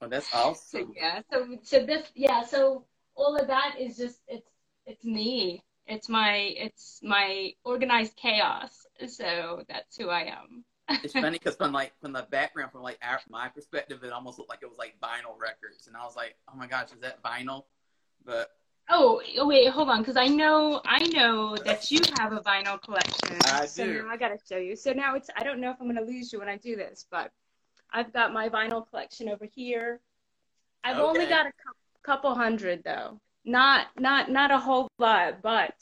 [0.00, 0.86] Oh, that's awesome.
[0.86, 1.20] So, yeah.
[1.30, 2.44] So so this yeah.
[2.44, 4.48] So all of that is just it's
[4.86, 5.62] it's me.
[5.86, 8.86] It's my it's my organized chaos.
[9.06, 10.64] So that's who I am.
[10.88, 14.38] It's funny because from like from the background, from like our, my perspective, it almost
[14.38, 17.00] looked like it was like vinyl records, and I was like, oh my gosh, is
[17.00, 17.64] that vinyl?
[18.24, 18.50] But
[18.88, 22.80] oh, oh wait, hold on, because I know I know that you have a vinyl
[22.80, 23.38] collection.
[23.46, 24.02] I so do.
[24.02, 24.76] now I gotta show you.
[24.76, 27.06] So now it's I don't know if I'm gonna lose you when I do this,
[27.10, 27.30] but
[27.92, 30.00] I've got my vinyl collection over here.
[30.84, 31.04] I've Okay.
[31.06, 33.20] only got a cou- couple hundred though.
[33.44, 35.74] Not not not a whole lot, but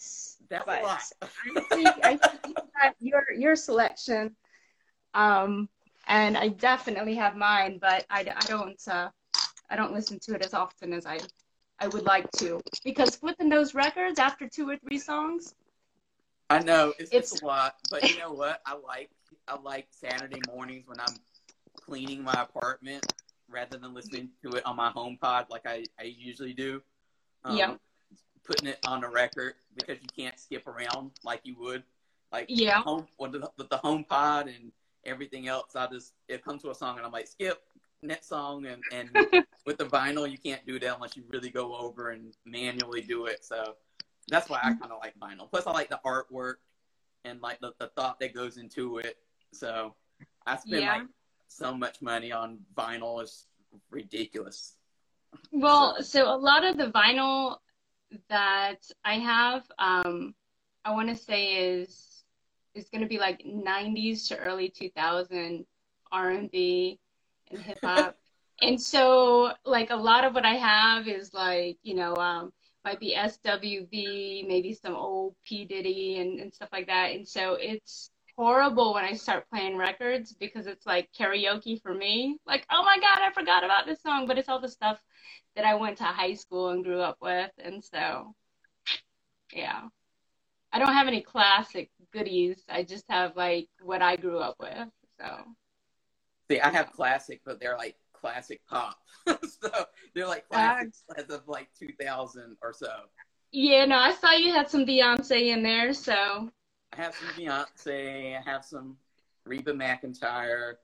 [0.48, 1.02] that's but a lot.
[1.22, 4.34] I think I think you got your your selection.
[5.16, 5.68] Um,
[6.08, 9.08] and I definitely have mine, but I, I don't uh,
[9.70, 11.18] I don't listen to it as often as I
[11.80, 15.54] I would like to because flipping those records after two or three songs.
[16.48, 18.60] I know it's, it's It's- a lot, but you know what?
[18.66, 19.10] I like
[19.48, 21.16] I like Saturday mornings when I'm
[21.74, 23.04] cleaning my apartment
[23.48, 26.82] rather than listening to it on my home pod like I, I usually do.
[27.44, 27.74] Um, Yeah.
[28.44, 31.82] Putting it on a record because you can't skip around like you would.
[32.30, 32.82] Like Yeah.
[32.82, 34.70] home with the, with the home pod and
[35.06, 35.76] everything else.
[35.76, 37.62] I just it comes to a song and I'm like skip
[38.02, 39.08] next song and and
[39.66, 43.26] with the vinyl you can't do that unless you really go over and manually do
[43.26, 43.44] it.
[43.44, 43.74] So
[44.28, 45.48] that's why I kind of like vinyl.
[45.50, 46.56] Plus I like the artwork
[47.24, 49.16] and like the, the thought that goes into it.
[49.52, 49.94] So
[50.46, 50.92] I spend Yeah.
[50.94, 51.02] like
[51.48, 53.46] so much money on vinyl is
[53.90, 54.76] ridiculous.
[55.52, 57.58] Well, so a lot of the vinyl
[58.28, 60.34] that I have, um,
[60.84, 62.15] I want to say is
[62.84, 65.64] going to be like 90s to early 2000
[66.12, 66.98] R&B
[67.50, 68.16] and hip hop.
[68.62, 72.52] and so like a lot of what I have is like, you know, um,
[72.84, 77.12] might be SWV, maybe some old P Diddy and, and stuff like that.
[77.12, 82.38] And so it's horrible when I start playing records because it's like karaoke for me.
[82.46, 85.02] Like, oh my God, I forgot about this song, but it's all the stuff
[85.56, 87.50] that I went to high school and grew up with.
[87.58, 88.34] And so,
[89.52, 89.82] yeah.
[90.72, 92.62] I don't have any classic goodies.
[92.68, 94.88] I just have like what I grew up with.
[95.20, 95.38] So,
[96.50, 98.98] See, I have classic, but they're like classic pop.
[99.26, 99.70] so
[100.14, 102.88] they're like classics as of like 2000 or so.
[103.52, 105.92] yeah, no, I saw you had some Beyonce in there.
[105.92, 106.50] So,
[106.92, 108.38] I have some Beyonce.
[108.38, 108.96] I have some
[109.44, 110.74] Reba McEntire.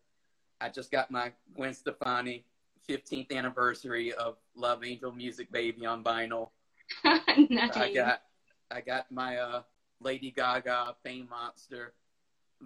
[0.61, 2.45] I just got my Gwen Stefani
[2.89, 6.51] 15th anniversary of Love Angel Music Baby on vinyl.
[7.05, 7.77] nice.
[7.77, 8.23] I got
[8.71, 9.63] I got my uh,
[10.03, 11.95] Lady Gaga Fame Monster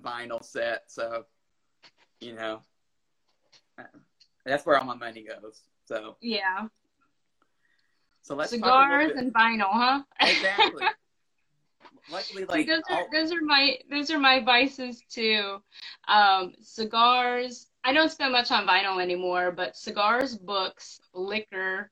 [0.01, 0.85] vinyl set.
[0.89, 1.27] So,
[2.21, 2.61] you know,
[4.45, 5.63] that's where all my money goes.
[5.85, 6.67] So, yeah.
[8.23, 10.03] so let's Cigars and vinyl, huh?
[10.21, 10.85] exactly.
[12.09, 15.61] Luckily, like those are all- those are my those are my vices too.
[16.07, 17.67] Um, cigars.
[17.83, 21.91] I don't spend much on vinyl anymore, but cigars, books, liquor,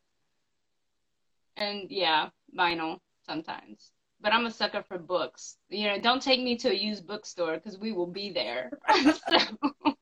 [1.56, 3.93] and yeah, vinyl sometimes.
[4.24, 5.58] But I'm a sucker for books.
[5.68, 8.70] You know, don't take me to a used bookstore because we will be there.
[9.04, 9.38] so.
[9.86, 9.94] I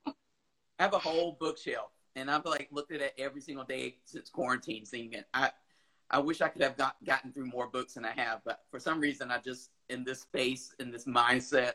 [0.79, 4.85] have a whole bookshelf, and I've like looked at it every single day since quarantine,
[4.85, 5.51] thinking I,
[6.09, 8.79] I wish I could have got, gotten through more books than I have, but for
[8.79, 11.73] some reason, I just in this space, in this mindset,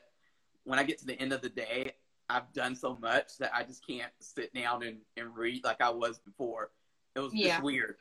[0.63, 1.91] when I get to the end of the day,
[2.29, 5.89] I've done so much that I just can't sit down and, and read like I
[5.89, 6.71] was before.
[7.13, 7.55] It was yeah.
[7.55, 7.95] just weird.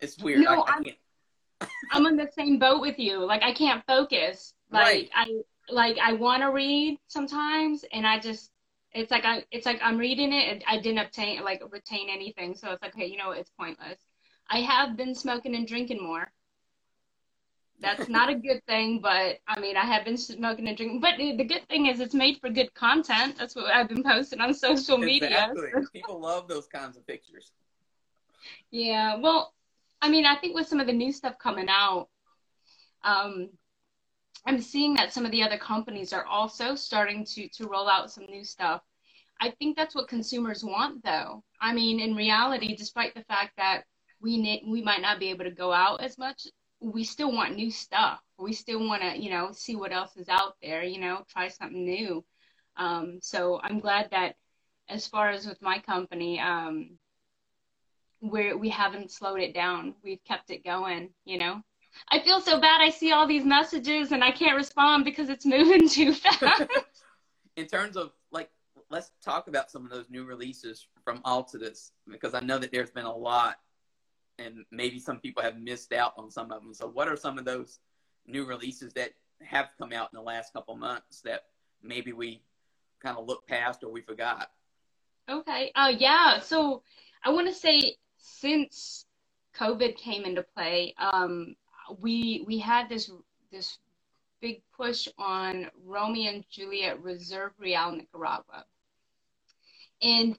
[0.00, 0.40] It's weird.
[0.40, 0.96] No, I, I can't.
[1.90, 3.24] I'm on the same boat with you.
[3.24, 4.54] Like I can't focus.
[4.70, 5.10] Like right.
[5.14, 5.26] I
[5.70, 8.50] like I want to read sometimes, and I just
[8.92, 12.54] it's like I it's like I'm reading it and I didn't obtain like retain anything.
[12.54, 13.98] So it's like, okay, you know, it's pointless.
[14.48, 16.30] I have been smoking and drinking more.
[17.80, 21.00] That's not a good thing, but I mean, I have been smoking and drinking.
[21.00, 23.36] But the good thing is, it's made for good content.
[23.38, 25.50] That's what I've been posting on social media.
[25.52, 25.82] Exactly.
[25.92, 27.52] People love those kinds of pictures.
[28.70, 29.16] Yeah.
[29.16, 29.52] Well,
[30.00, 32.08] I mean, I think with some of the new stuff coming out,
[33.02, 33.50] um,
[34.46, 38.12] I'm seeing that some of the other companies are also starting to to roll out
[38.12, 38.82] some new stuff.
[39.40, 41.42] I think that's what consumers want, though.
[41.60, 43.84] I mean, in reality, despite the fact that
[44.20, 46.46] we we might not be able to go out as much,
[46.80, 48.20] we still want new stuff.
[48.38, 50.82] We still want to, you know, see what else is out there.
[50.82, 52.24] You know, try something new.
[52.76, 54.36] Um, so I'm glad that,
[54.88, 56.98] as far as with my company, um,
[58.30, 59.94] we're we haven't slowed it down.
[60.02, 61.62] We've kept it going, you know.
[62.10, 62.80] I feel so bad.
[62.82, 66.64] I see all these messages and I can't respond because it's moving too fast.
[67.56, 68.50] In terms of like,
[68.90, 72.90] let's talk about some of those new releases from Altadis because I know that there's
[72.90, 73.56] been a lot,
[74.38, 76.74] and maybe some people have missed out on some of them.
[76.74, 77.78] So, what are some of those
[78.26, 79.12] new releases that
[79.42, 81.44] have come out in the last couple months that
[81.82, 82.42] maybe we
[83.02, 84.50] kind of looked past or we forgot?
[85.28, 85.72] Okay.
[85.74, 86.40] Uh, yeah.
[86.40, 86.82] So
[87.24, 89.06] I want to say since
[89.58, 91.56] COVID came into play, um,
[91.98, 93.10] we we had this
[93.50, 93.78] this
[94.40, 98.64] big push on Romeo and Juliet Reserve Real Nicaragua,
[100.02, 100.38] and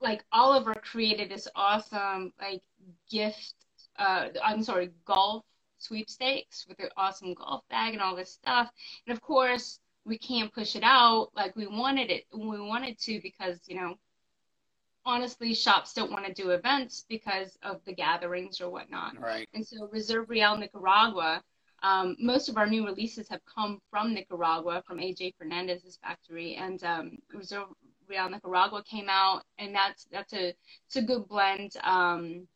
[0.00, 2.62] like Oliver created this awesome like
[3.10, 3.54] gift.
[3.96, 5.44] Uh, I'm sorry, golf
[5.78, 8.70] sweepstakes with an awesome golf bag and all this stuff,
[9.06, 13.20] and of course we can't push it out like we wanted it we wanted to
[13.22, 13.94] because you know
[15.08, 19.18] honestly, shops don't want to do events because of the gatherings or whatnot.
[19.18, 19.48] Right.
[19.54, 21.42] And so Reserve Real Nicaragua,
[21.82, 26.82] um, most of our new releases have come from Nicaragua, from AJ Fernandez's factory, and
[26.84, 27.68] um, Reserve
[28.06, 30.54] Real Nicaragua came out, and that's that's a
[30.86, 31.72] it's a good blend.
[31.82, 32.46] Um,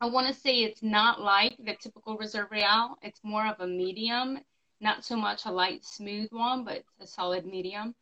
[0.00, 2.96] I want to say it's not like the typical Reserve Real.
[3.02, 4.38] It's more of a medium,
[4.80, 7.94] not so much a light, smooth one, but a solid medium.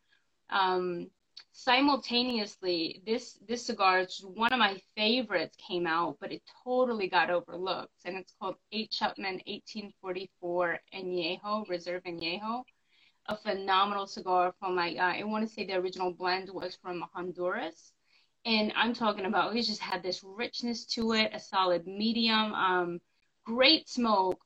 [0.49, 1.11] Um,
[1.51, 7.29] simultaneously this this cigar is one of my favorites came out but it totally got
[7.29, 8.99] overlooked and it's called H.
[9.01, 12.63] Upmann 1844 Añejo Reserve Añejo
[13.27, 17.03] a phenomenal cigar from my uh, I want to say the original blend was from
[17.13, 17.91] Honduras
[18.45, 22.99] and I'm talking about it just had this richness to it a solid medium um,
[23.45, 24.39] great smoke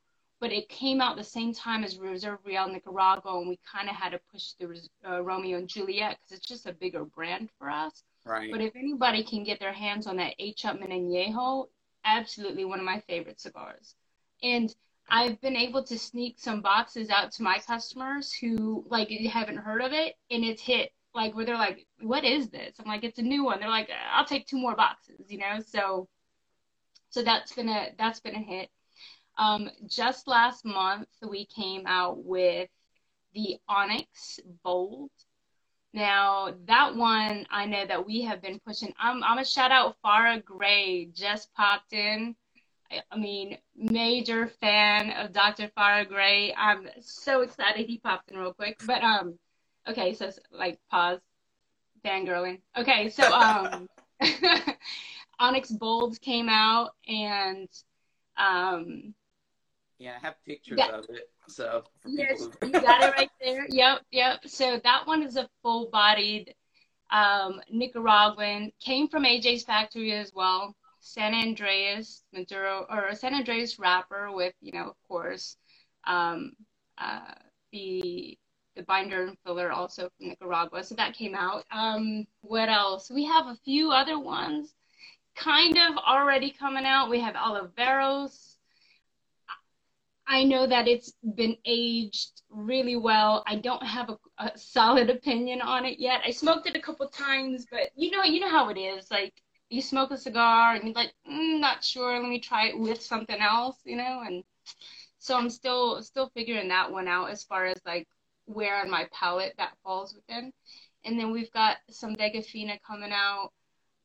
[0.43, 3.95] but it came out the same time as Reserve Real Nicaragua, and we kind of
[3.95, 4.77] had to push the
[5.09, 8.03] uh, Romeo and Juliet because it's just a bigger brand for us.
[8.25, 8.51] Right.
[8.51, 10.63] But if anybody can get their hands on that H.
[10.63, 11.67] Upmann Añejo,
[12.03, 13.95] absolutely one of my favorite cigars.
[14.43, 14.75] And
[15.09, 19.81] I've been able to sneak some boxes out to my customers who like haven't heard
[19.81, 23.19] of it, and it's hit like where they're like, "What is this?" I'm like, "It's
[23.19, 25.61] a new one." They're like, "I'll take two more boxes," you know.
[25.65, 26.09] So,
[27.11, 28.69] so that's been a that's been a hit.
[29.37, 32.69] Um, just last month, we came out with
[33.33, 35.09] the Onyx Bold.
[35.93, 38.93] Now, that one, I know that we have been pushing.
[38.99, 42.35] I'm, I'm a shout out Farrah Gray, just popped in.
[42.91, 45.71] I, I mean, major fan of Dr.
[45.77, 46.53] Farrah Gray.
[46.55, 48.79] I'm so excited he popped in real quick.
[48.85, 49.37] But, um,
[49.87, 51.19] okay, so like pause,
[52.03, 52.61] fangirling.
[52.75, 53.87] Okay, so, um,
[55.39, 57.69] Onyx Bolds came out and,
[58.37, 59.13] um,
[59.99, 60.89] yeah, I have pictures yeah.
[60.89, 61.29] of it.
[61.47, 63.65] So yes, you got it right there.
[63.69, 64.39] Yep, yep.
[64.47, 66.53] So that one is a full-bodied
[67.11, 68.71] um, Nicaraguan.
[68.79, 70.75] Came from AJ's factory as well.
[70.99, 75.57] San Andrés Maduro or San Andrés wrapper with, you know, of course,
[76.05, 76.53] um,
[76.97, 77.33] uh,
[77.71, 78.37] the
[78.75, 80.83] the binder and filler also from Nicaragua.
[80.83, 81.63] So that came out.
[81.71, 83.11] Um, what else?
[83.11, 84.73] We have a few other ones
[85.35, 87.09] kind of already coming out.
[87.09, 88.52] We have Oliveros
[90.27, 93.43] I know that it's been aged really well.
[93.45, 96.21] I don't have a, a, solid opinion on it yet.
[96.25, 99.11] I smoked it a couple times, but you know, you know how it is.
[99.11, 99.33] Like
[99.69, 102.19] you smoke a cigar and you're like, mm, not sure.
[102.19, 104.23] Let me try it with something else, you know.
[104.25, 104.43] And
[105.19, 108.07] so I'm still still figuring that one out as far as like
[108.45, 110.53] where on my palate that falls within.
[111.05, 113.51] And then we've got some Vega Fina coming out.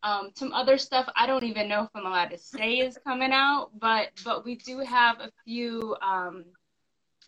[0.02, 3.32] Um, some other stuff I don't even know if I'm allowed to say is coming
[3.32, 5.96] out, but but we do have a few.
[6.02, 6.44] Um,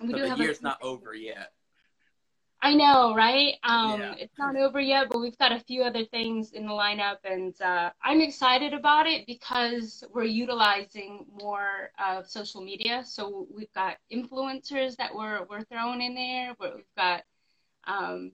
[0.00, 1.52] we so do the have year's not over yet.
[2.62, 3.54] I know, right?
[3.62, 4.14] Um, yeah.
[4.18, 7.58] It's not over yet, but we've got a few other things in the lineup, and
[7.62, 13.02] uh, I'm excited about it because we're utilizing more of social media.
[13.04, 16.54] So we've got influencers that we're we're throwing in there.
[16.60, 17.22] We've got.
[17.86, 18.32] Um,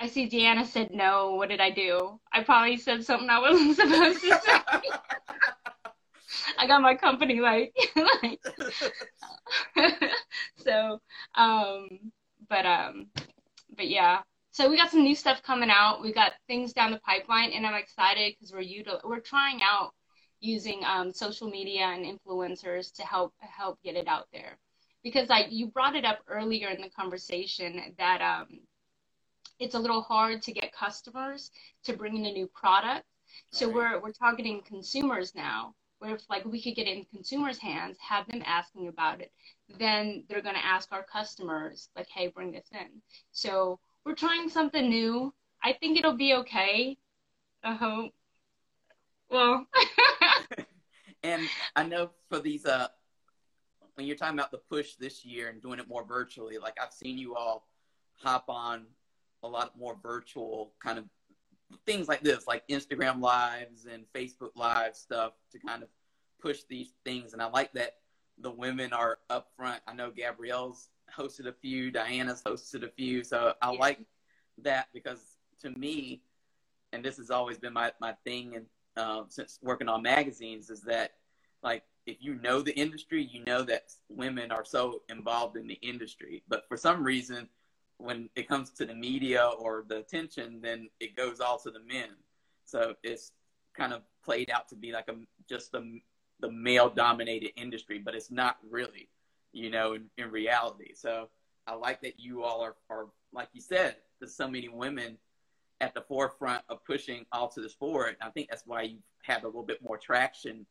[0.00, 1.34] I see Deanna said no.
[1.34, 2.20] What did I do?
[2.32, 4.60] I probably said something I wasn't supposed to say.
[6.58, 8.40] I got my company like, like
[10.56, 11.00] so
[11.34, 12.12] um
[12.48, 13.06] but um,
[13.76, 14.22] but yeah.
[14.50, 16.00] So we got some new stuff coming out.
[16.00, 19.92] We got things down the pipeline, and I'm excited because we're util- we're trying out
[20.40, 24.58] using um, social media and influencers to help help get it out there.
[25.02, 28.60] Because like you brought it up earlier in the conversation that um,
[29.58, 31.50] it's a little hard to get customers
[31.84, 33.04] to bring in a new product.
[33.52, 33.74] So right.
[33.74, 35.74] we're we're targeting consumers now.
[35.98, 39.32] Where if like we could get it in consumers' hands, have them asking about it,
[39.78, 43.00] then they're going to ask our customers, like, hey, bring this in.
[43.32, 45.32] So we're trying something new.
[45.62, 46.98] I think it'll be okay.
[47.62, 48.12] I hope.
[49.30, 49.66] Well.
[51.22, 52.88] and I know for these, uh,
[53.94, 56.92] when you're talking about the push this year and doing it more virtually, like I've
[56.92, 57.66] seen you all
[58.16, 58.86] hop on
[59.44, 61.04] a lot more virtual kind of
[61.86, 65.88] things like this, like Instagram lives and Facebook live stuff to kind of
[66.40, 67.32] push these things.
[67.32, 67.96] And I like that
[68.38, 69.80] the women are up front.
[69.86, 73.22] I know Gabrielle's hosted a few, Diana's hosted a few.
[73.24, 73.78] So I yeah.
[73.78, 74.00] like
[74.62, 76.22] that because to me,
[76.92, 78.66] and this has always been my, my thing and
[78.96, 81.14] uh, since working on magazines is that
[81.62, 85.78] like if you know the industry, you know that women are so involved in the
[85.82, 86.42] industry.
[86.48, 87.48] But for some reason,
[87.98, 91.80] when it comes to the media or the attention, then it goes all to the
[91.80, 92.10] men.
[92.64, 93.32] So it's
[93.74, 95.14] kind of played out to be like a
[95.48, 95.82] just a
[96.40, 99.08] the male dominated industry, but it's not really,
[99.52, 100.92] you know, in, in reality.
[100.94, 101.28] So
[101.66, 105.16] I like that you all are, are, like you said, there's so many women
[105.80, 108.16] at the forefront of pushing all to the sport.
[108.20, 110.66] I think that's why you have a little bit more traction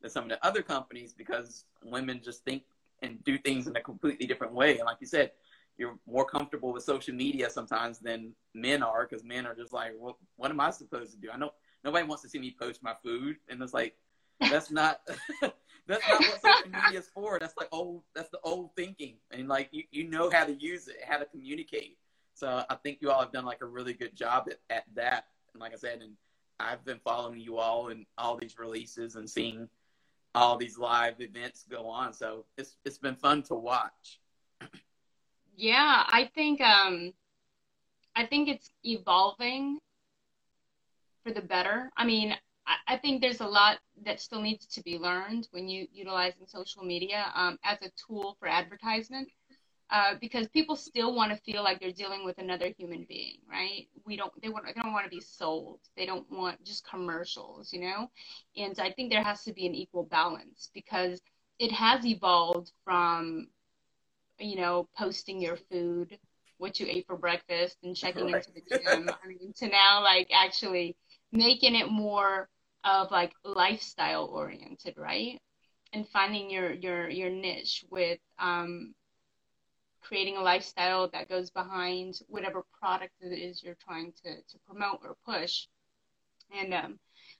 [0.00, 2.64] than some of the other companies because women just think
[3.02, 4.78] and do things in a completely different way.
[4.78, 5.32] And like you said,
[5.76, 9.92] you're more comfortable with social media sometimes than men are because men are just like,
[9.98, 11.30] well, what am I supposed to do?
[11.32, 11.50] I know
[11.84, 13.36] nobody wants to see me post my food.
[13.48, 13.96] And it's like,
[14.40, 15.00] that's not
[15.86, 17.38] that's not what social media is for.
[17.38, 19.16] That's like old that's the old thinking.
[19.30, 21.98] And like you, you know how to use it, how to communicate.
[22.34, 25.26] So I think you all have done like a really good job at, at that.
[25.52, 26.12] And like I said, and
[26.58, 29.68] I've been following you all and all these releases and seeing
[30.34, 32.12] all these live events go on.
[32.12, 34.20] So it's it's been fun to watch.
[35.56, 37.12] Yeah, I think um
[38.16, 39.80] I think it's evolving
[41.24, 41.90] for the better.
[41.96, 42.36] I mean,
[42.86, 46.82] I think there's a lot that still needs to be learned when you utilizing social
[46.82, 49.28] media um, as a tool for advertisement,
[49.90, 53.86] uh, because people still want to feel like they're dealing with another human being, right?
[54.06, 55.80] We don't they want they don't want to be sold.
[55.96, 58.10] They don't want just commercials, you know.
[58.56, 61.20] And I think there has to be an equal balance because
[61.58, 63.48] it has evolved from,
[64.44, 66.18] you know, posting your food,
[66.58, 68.46] what you ate for breakfast, and checking right.
[68.46, 69.08] into the gym.
[69.08, 70.96] I mean, to now like actually
[71.32, 72.48] making it more
[72.84, 75.40] of like lifestyle oriented, right?
[75.92, 78.94] And finding your your your niche with um,
[80.02, 85.00] creating a lifestyle that goes behind whatever product it is you're trying to to promote
[85.02, 85.66] or push.
[86.54, 86.98] And um,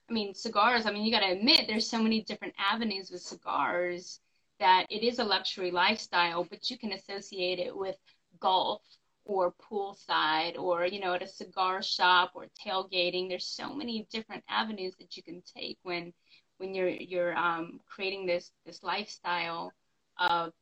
[0.09, 0.85] I mean, cigars.
[0.85, 4.19] I mean, you got to admit there's so many different avenues with cigars
[4.59, 7.95] that it is a luxury lifestyle, but you can associate it with
[8.39, 8.81] golf
[9.25, 13.27] or poolside or you know at a cigar shop or tailgating.
[13.27, 16.13] There's so many different avenues that you can take when
[16.57, 19.73] when you're you're um, creating this this lifestyle
[20.19, 20.53] of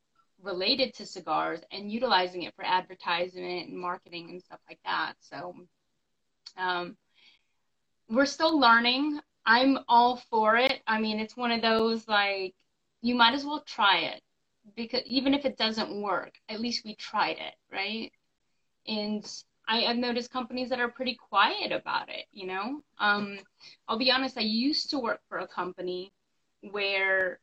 [0.42, 5.14] related to cigars and utilizing it for advertisement and marketing and stuff like that.
[5.20, 5.54] So
[6.56, 6.96] um,
[8.08, 9.20] we're still learning.
[9.46, 10.80] I'm all for it.
[10.86, 12.54] I mean it's one of those like
[13.04, 14.22] you might as well try it
[14.76, 18.10] because even if it doesn't work at least we tried it right
[18.86, 19.24] and
[19.66, 22.26] I, have noticed companies that are pretty quiet about it.
[22.32, 23.38] You know, um,
[23.88, 24.36] I'll be honest.
[24.36, 26.12] I used to work for a company
[26.70, 27.40] where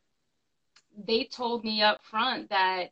[1.06, 2.90] they told me up front that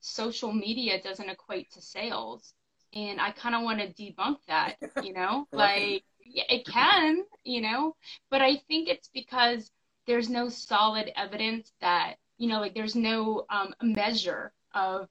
[0.00, 2.54] social media doesn't equate to sales,
[2.94, 4.76] and I kind of want to debunk that.
[5.02, 7.24] You know, like it can.
[7.44, 7.96] You know,
[8.30, 9.70] but I think it's because
[10.08, 15.08] there's no solid evidence that you know, like there's no um, measure of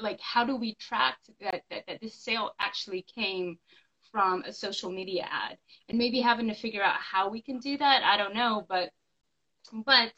[0.00, 3.58] like how do we track that, that that this sale actually came
[4.10, 5.58] from a social media ad?
[5.88, 8.90] And maybe having to figure out how we can do that i don't know but
[9.84, 10.12] but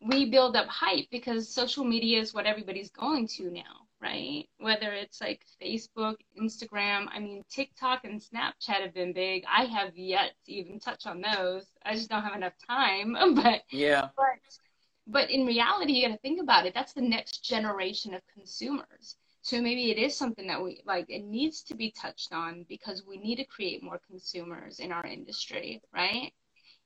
[0.00, 4.92] we build up hype because social media is what everybody's going to now right whether
[4.92, 10.32] it's like facebook instagram i mean tiktok and snapchat have been big i have yet
[10.44, 14.58] to even touch on those i just don't have enough time but yeah but
[15.06, 16.74] but in reality, you got to think about it.
[16.74, 19.16] That's the next generation of consumers.
[19.42, 23.04] So maybe it is something that we like, it needs to be touched on because
[23.06, 26.32] we need to create more consumers in our industry, right?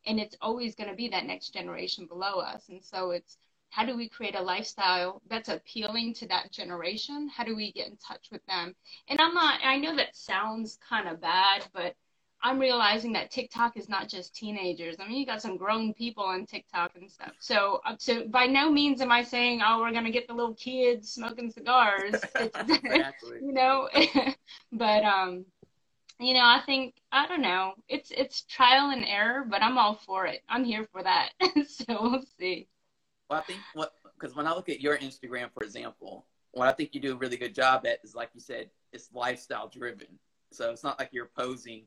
[0.06, 2.68] And it's always going to be that next generation below us.
[2.70, 3.36] And so it's
[3.70, 7.28] how do we create a lifestyle that's appealing to that generation?
[7.28, 8.74] How do we get in touch with them?
[9.08, 11.94] And I'm not, I know that sounds kind of bad, but
[12.42, 14.96] I'm realizing that TikTok is not just teenagers.
[15.00, 17.32] I mean, you got some grown people on TikTok and stuff.
[17.40, 20.54] So, uh, so by no means am I saying, oh, we're gonna get the little
[20.54, 22.14] kids smoking cigars.
[22.36, 23.38] exactly.
[23.42, 23.88] you know,
[24.72, 25.44] but um,
[26.20, 27.72] you know, I think I don't know.
[27.88, 30.42] It's it's trial and error, but I'm all for it.
[30.48, 31.30] I'm here for that.
[31.66, 32.68] so we'll see.
[33.28, 36.72] Well, I think what because when I look at your Instagram, for example, what I
[36.72, 40.06] think you do a really good job at is like you said, it's lifestyle driven.
[40.52, 41.86] So it's not like you're posing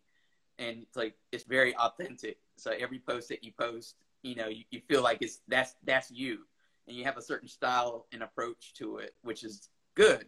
[0.59, 2.37] and it's like it's very authentic.
[2.57, 6.11] So every post that you post, you know, you, you feel like it's that's that's
[6.11, 6.39] you,
[6.87, 10.25] and you have a certain style and approach to it, which is good.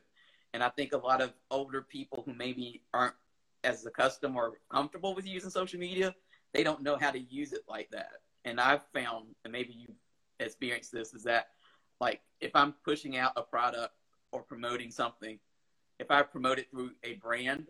[0.53, 3.15] And I think a lot of older people who maybe aren't
[3.63, 6.15] as accustomed or comfortable with using social media,
[6.53, 8.11] they don't know how to use it like that.
[8.43, 9.93] And I've found, and maybe you
[10.41, 11.47] experienced this, is that
[11.99, 13.93] like if I'm pushing out a product
[14.31, 15.39] or promoting something,
[15.99, 17.67] if I promote it through a brand,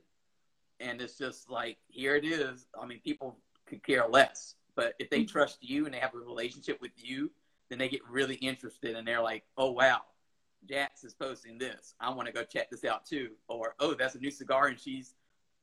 [0.80, 2.66] and it's just like here it is.
[2.82, 5.32] I mean, people could care less, but if they mm-hmm.
[5.32, 7.32] trust you and they have a relationship with you,
[7.70, 10.02] then they get really interested and they're like, oh wow,
[10.68, 11.96] Jax is posting this.
[12.00, 13.32] I want to go check this out too.
[13.48, 15.14] Or oh, that's a new cigar and she's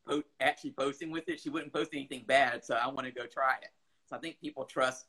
[0.08, 1.40] po- actually posting with it.
[1.40, 3.70] She wouldn't post anything bad, so I want to go try it.
[4.08, 5.06] So I think people trust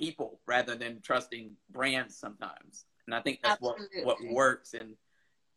[0.00, 4.74] people rather than trusting brands sometimes, and I think that's what what works.
[4.74, 4.94] And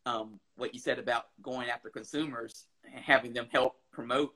[0.06, 4.34] um, what you said about going after consumers and having them help promote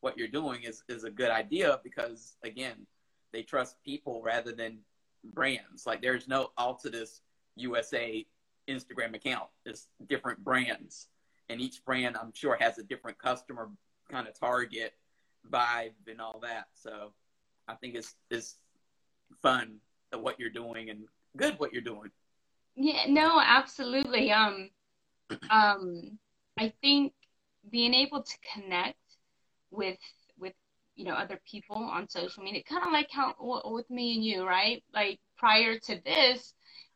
[0.00, 2.86] what you're doing is, is a good idea because again
[3.32, 4.78] they trust people rather than
[5.24, 5.86] brands.
[5.86, 7.20] Like there's no Altadis
[7.56, 8.26] usa
[8.68, 9.48] instagram account.
[9.64, 11.08] It's different brands.
[11.48, 13.70] And each brand i'm sure has a different customer
[14.10, 14.94] kind of target
[15.50, 16.66] vibe and all that.
[16.74, 17.12] So
[17.68, 18.56] i think it's it's
[19.40, 19.76] fun
[20.12, 21.00] at what you're doing and
[21.36, 22.10] good what you're doing.
[22.76, 24.32] Yeah no absolutely.
[24.32, 24.70] Um
[25.50, 26.18] um
[26.58, 27.12] i think
[27.70, 28.98] being able to connect
[29.70, 29.98] with
[30.38, 30.52] with
[30.94, 34.46] you know other people on social media kind of like how with me and you
[34.46, 34.82] right?
[34.92, 36.54] Like prior to this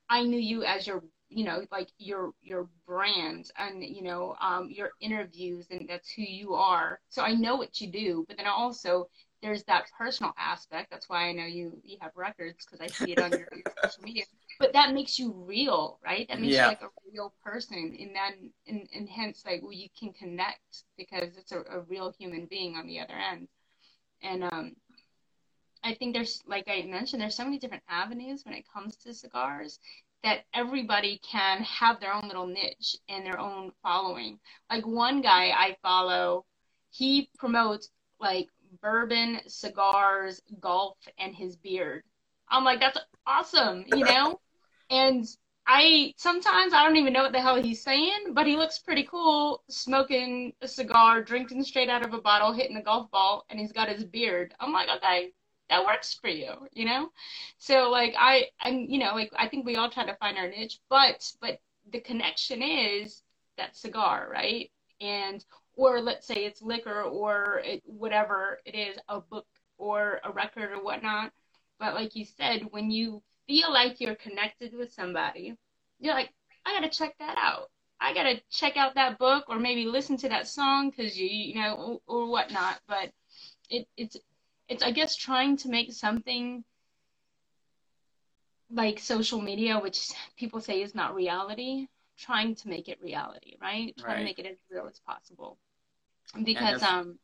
[0.09, 4.69] i knew you as your you know like your your brand and you know um
[4.71, 7.01] your interviews and that's who you are.
[7.09, 9.09] So i know what you do but then also
[9.47, 10.91] there's that personal aspect.
[10.91, 13.63] That's why I know you you have records because I see it on your, your,
[13.85, 14.25] social media.
[14.59, 16.27] But that makes you real, right?
[16.29, 16.65] That makes yeah.
[16.65, 20.83] you like a real person, and then and, and hence like well, you can connect
[20.99, 23.47] because it's a, a real human being on the other end.
[24.21, 24.73] And um,
[25.85, 29.15] I think there's like I mentioned, there's so many different avenues when it comes to
[29.15, 29.79] cigars
[30.25, 34.41] that everybody can have their own little niche and their own following.
[34.69, 36.47] Like one guy I follow,
[36.91, 38.49] he promotes like
[38.81, 42.03] bourbon, cigars, golf, and his beard.
[42.49, 44.41] I'm like, that's awesome, you know?
[44.91, 45.27] and
[45.67, 49.03] I sometimes I don't even know what the hell he's saying, but he looks pretty
[49.03, 53.59] cool smoking a cigar, drinking straight out of a bottle, hitting a golf ball, and
[53.59, 54.55] he's got his beard.
[54.61, 55.33] I'm like, okay,
[55.69, 57.11] that works for you, you know?
[57.59, 60.49] So like I I'm you know, like I think we all try to find our
[60.49, 61.59] niche, but but
[61.93, 63.23] the connection is
[63.57, 64.71] that cigar, right?
[65.01, 65.45] And
[65.77, 69.47] or let's say it's liquor or it, whatever it is, a book
[69.79, 71.33] or a record or whatnot.
[71.79, 75.55] But like you said, when you feel like you're connected with somebody,
[76.01, 76.31] you're like,
[76.65, 77.71] I gotta check that out.
[78.01, 81.55] I gotta check out that book or maybe listen to that song because you you
[81.55, 82.81] know or, or whatnot.
[82.89, 83.13] But
[83.69, 84.17] it, it's
[84.69, 86.65] it's I guess trying to make something
[88.71, 91.87] like social media, which people say is not reality,
[92.19, 93.95] trying to make it reality, right?
[93.97, 94.19] Trying right.
[94.19, 95.59] to make it as real as possible
[96.45, 97.19] because um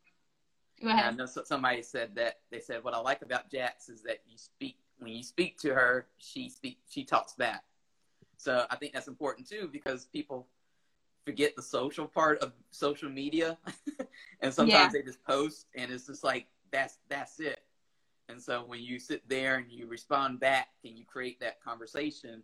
[0.81, 1.05] go ahead.
[1.05, 4.37] I know somebody said that they said what I like about Jax is that you
[4.37, 7.63] speak when you speak to her, she speak she talks back.
[8.37, 10.47] So I think that's important too because people
[11.25, 13.57] forget the social part of social media,
[14.41, 14.99] and sometimes yeah.
[14.99, 17.59] they just post and it's just like that's that's it.
[18.29, 22.41] And so when you sit there and you respond back and you create that conversation,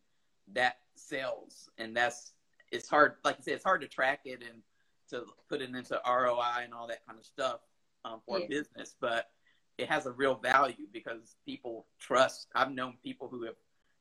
[0.53, 2.33] that sells, and that's
[2.71, 3.15] it's hard.
[3.23, 4.61] Like I said, it's hard to track it and
[5.09, 7.59] to put it into ROI and all that kind of stuff
[8.05, 8.45] um, for Yeah.
[8.45, 9.29] a business, but
[9.77, 12.47] it has a real value because people trust.
[12.55, 13.55] I've known people who have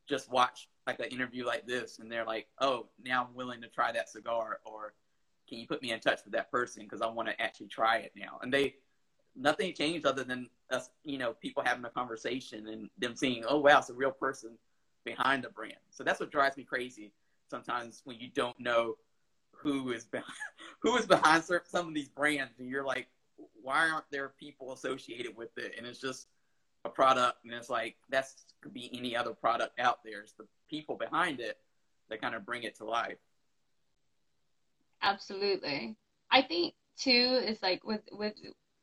[0.08, 3.68] just watched like an interview like this, and they're like, "Oh, now I'm willing to
[3.68, 4.94] try that cigar," or
[5.48, 7.98] "Can you put me in touch with that person because I want to actually try
[7.98, 8.76] it now?" And they
[9.36, 13.58] nothing changed other than us, you know, people having a conversation and them seeing, "Oh,
[13.60, 14.58] wow, it's a real person
[15.04, 17.12] behind the brand." So that's what drives me crazy
[17.50, 18.96] sometimes when you don't know
[19.62, 20.26] who is behind,
[20.80, 23.08] who is behind some of these brands, and you're like,
[23.62, 25.74] why aren't there people associated with it?
[25.76, 26.28] And it's just
[26.84, 30.20] a product, and it's like that's could be any other product out there.
[30.20, 31.58] It's the people behind it
[32.08, 33.18] that kind of bring it to life.
[35.02, 35.96] Absolutely.
[36.30, 38.34] I think too is like with with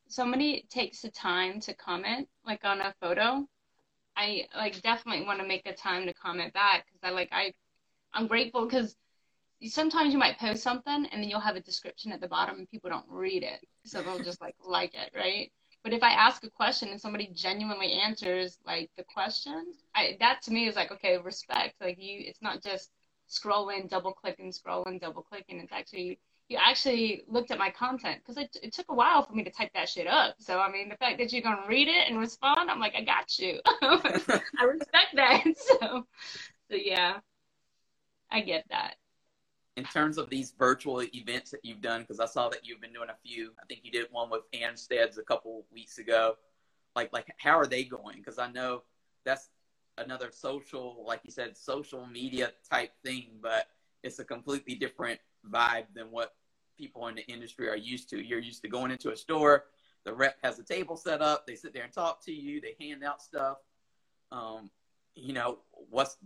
[0.08, 3.48] somebody takes the time to comment like on a photo.
[4.16, 7.54] I like definitely want to make the time to comment back because I like I
[8.14, 8.96] I'm grateful because
[9.64, 12.70] sometimes you might post something and then you'll have a description at the bottom and
[12.70, 15.52] people don't read it, so they'll just like like it, right?
[15.84, 20.42] But if I ask a question and somebody genuinely answers like the question, I that
[20.44, 21.76] to me is like okay, respect.
[21.80, 22.92] Like you, it's not just
[23.30, 25.60] scrolling, double clicking, scrolling, double clicking.
[25.60, 29.34] It's actually you actually looked at my content because it, it took a while for
[29.34, 30.36] me to type that shit up.
[30.40, 33.04] So I mean, the fact that you're gonna read it and respond, I'm like, I
[33.04, 33.60] got you.
[33.66, 35.44] I respect that.
[35.56, 36.06] So,
[36.70, 37.20] so yeah,
[38.32, 38.96] I get that.
[39.78, 42.94] In terms of these virtual events that you've done, because I saw that you've been
[42.94, 43.52] doing a few.
[43.62, 46.36] I think you did one with Ansteads a couple weeks ago.
[46.96, 48.18] Like, like how are they going?
[48.18, 48.84] Because I know
[49.26, 49.50] that's
[49.98, 53.68] another social, like you said, social media type thing, but
[54.04, 55.20] it's a completely different
[55.50, 56.36] vibe than what
[56.78, 58.22] people in the industry are used to.
[58.26, 59.66] You're used to going into a store,
[60.06, 62.76] the rep has a table set up, they sit there and talk to you, they
[62.80, 63.58] hand out stuff.
[64.32, 64.70] Um,
[65.16, 65.60] you know,
[65.90, 66.18] what's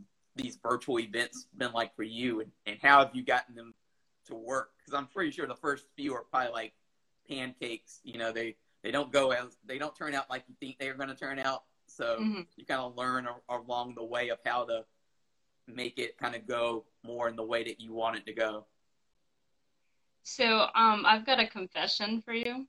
[0.42, 3.74] these virtual events been like for you and, and how have you gotten them
[4.26, 6.74] to work because i'm pretty sure the first few are probably like
[7.28, 10.78] pancakes you know they they don't go as they don't turn out like you think
[10.80, 12.46] they're going to turn out so Mhm.
[12.56, 14.86] you kind of learn a- along the way of how to
[15.68, 18.66] make it kind of go more in the way that you want it to go
[20.24, 22.68] So, um, I've got a confession for you.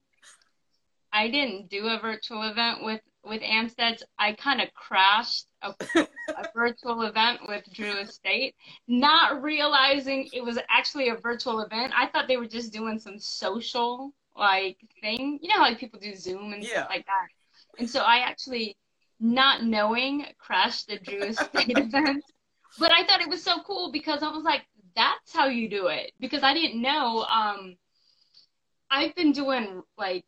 [1.13, 4.03] I didn't do a virtual event with with Amsteads.
[4.17, 8.55] I kind of crashed a, a virtual event with Drew Estate,
[8.87, 11.93] not realizing it was actually a virtual event.
[11.95, 15.39] I thought they were just doing some social like thing.
[15.41, 16.69] You know, how, like people do Zoom and Yeah.
[16.69, 17.27] stuff like that.
[17.79, 18.77] And so I actually,
[19.19, 22.23] not knowing, crashed the Drew Estate event.
[22.79, 24.61] But I thought it was so cool because I was like,
[24.95, 26.11] that's how you do it.
[26.19, 27.23] Because I didn't know.
[27.23, 27.75] Um,
[28.89, 30.25] I've been doing like,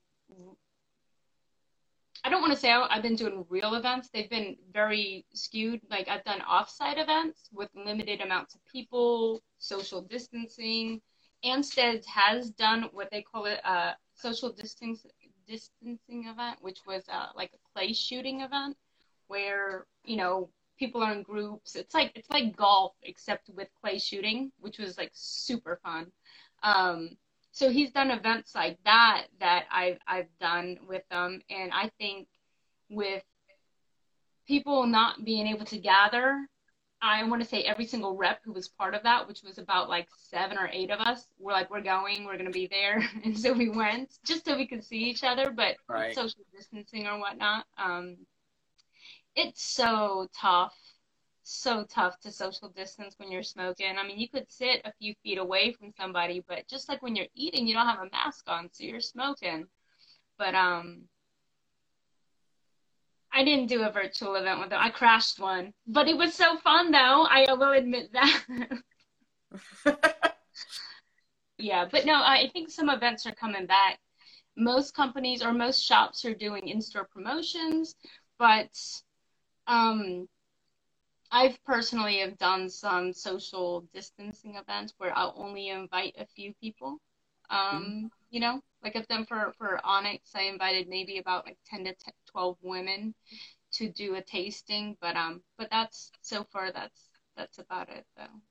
[2.23, 4.09] I don't want to say I've been doing real events.
[4.09, 5.81] They've been very skewed.
[5.89, 11.01] Like I've done offsite events with limited amounts of people, social distancing.
[11.43, 15.05] Anstead has done what they call it a social distance
[15.45, 18.77] distancing event, which was uh, like a clay shooting event
[19.27, 20.49] where you know
[20.79, 21.75] people are in groups.
[21.75, 26.07] It's like it's like golf except with clay shooting, which was like super fun.
[26.63, 27.17] Um,
[27.53, 32.27] so he's done events like that that I've I've done with them, and I think
[32.89, 33.23] with
[34.47, 36.47] people not being able to gather,
[37.01, 39.87] I want to say every single rep who was part of that, which was about
[39.87, 43.37] like seven or eight of us, were like, we're going, we're gonna be there, and
[43.37, 46.15] so we went just so we could see each other, but Right.
[46.15, 47.65] social distancing or whatnot.
[47.77, 48.17] Um,
[49.35, 50.75] it's so tough
[51.43, 53.97] so tough to social distance when you're smoking.
[53.97, 57.15] I mean, you could sit a few feet away from somebody, but just like when
[57.15, 59.67] you're eating, you don't have a mask on, so you're smoking.
[60.37, 61.03] But um
[63.31, 64.79] I didn't do a virtual event with them.
[64.81, 65.73] I crashed one.
[65.87, 67.25] But it was so fun though.
[67.29, 68.43] I will admit that.
[71.57, 73.99] yeah, but no, I think some events are coming back.
[74.55, 77.95] Most companies or most shops are doing in-store promotions,
[78.37, 78.69] but
[79.67, 80.27] um
[81.33, 86.99] I've personally have done some social distancing events where I'll only invite a few people.
[87.49, 91.85] Um, you know, like I've done for for Onyx, I invited maybe about like 10
[91.85, 91.95] to 10,
[92.31, 93.15] 12 women
[93.73, 98.41] to do a tasting, but um but that's so far that's that's about it though.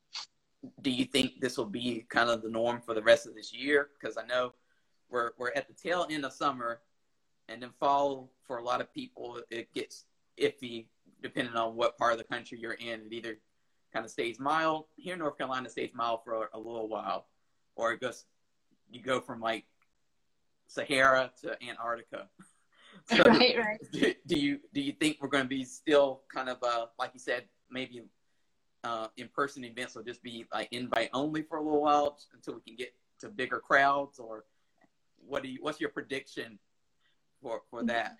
[0.82, 3.52] do you think this will be kind of the norm for the rest of this
[3.54, 3.90] year?
[4.00, 4.54] Because I know
[5.08, 6.80] we're we're at the tail end of summer,
[7.48, 10.06] and then fall for a lot of people it gets
[10.38, 10.86] iffy
[11.22, 13.00] depending on what part of the country you're in.
[13.06, 13.38] It either
[13.92, 17.26] kind of stays mild here in North Carolina, stays mild for a, little while,
[17.76, 18.24] or it goes
[18.90, 19.64] you go from like
[20.66, 22.28] Sahara to Antarctica.
[23.06, 23.80] So right, right.
[23.90, 27.12] do, do you do you think we're going to be still kind of uh, like
[27.14, 28.02] you said maybe
[28.84, 32.60] uh, in-person events will just be like invite only for a little while until we
[32.60, 34.44] can get to bigger crowds, or
[35.16, 35.58] what do you?
[35.62, 36.58] What's your prediction
[37.40, 37.86] for for Mm-hmm.
[37.88, 38.16] that?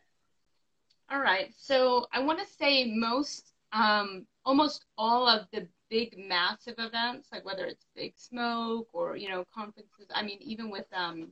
[1.12, 1.52] All right.
[1.58, 7.44] So I want to say most, um, almost all of the big massive events, like
[7.44, 10.06] whether it's Big Smoke or, you know, conferences.
[10.14, 11.30] I mean, even with um,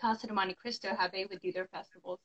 [0.00, 2.20] Casa de Montecristo, how they would do their festivals,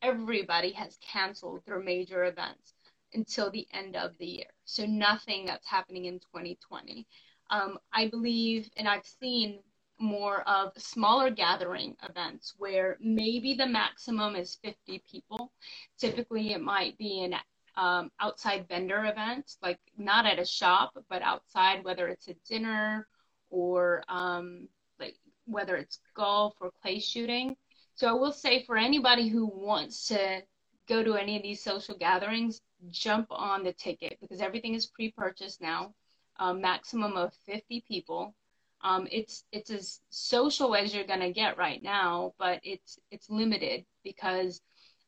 [0.00, 2.72] everybody has canceled their major events
[3.12, 4.50] until the end of the year.
[4.64, 7.06] So nothing that's happening in 2020.
[7.50, 9.60] Um, I believe, and I've seen
[10.02, 15.52] more of smaller gathering events where maybe the maximum is 50 people.
[15.98, 17.34] Typically, it might be an
[17.76, 23.06] um, outside vendor event, like not at a shop, but outside, whether it's a dinner
[23.50, 25.14] or um, like
[25.46, 27.56] whether it's golf or clay shooting.
[27.94, 30.42] So I will say for anybody who wants to
[30.88, 35.60] go to any of these social gatherings, jump on the ticket because everything is pre-purchased
[35.60, 35.94] now.
[36.38, 38.34] Um, maximum of 50 people.
[38.82, 43.84] Um, it's it's as social as you're gonna get right now, but it's it's limited
[44.02, 44.60] because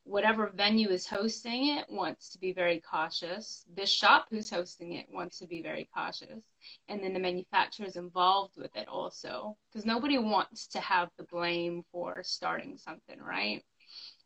[0.05, 3.65] whatever venue is hosting it wants to be very cautious.
[3.75, 6.43] The shop who's hosting it wants to be very cautious,
[6.87, 11.83] and then the manufacturers involved with it also, because nobody wants to have the blame
[11.91, 13.63] for starting something, right?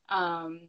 [0.10, 0.68] Um,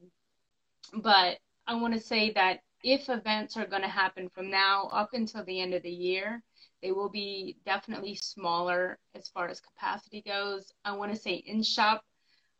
[0.94, 5.10] but I want to say that if events are going to happen from now up
[5.12, 6.42] until the end of the year,
[6.82, 10.72] they will be definitely smaller as far as capacity goes.
[10.84, 12.04] I want to say in shop,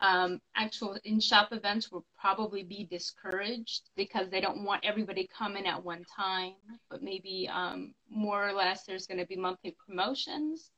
[0.00, 5.66] um, actual in shop events will probably be discouraged because they don't want everybody coming
[5.66, 6.54] at one time.
[6.90, 10.70] But maybe um, more or less, there's going to be monthly promotions,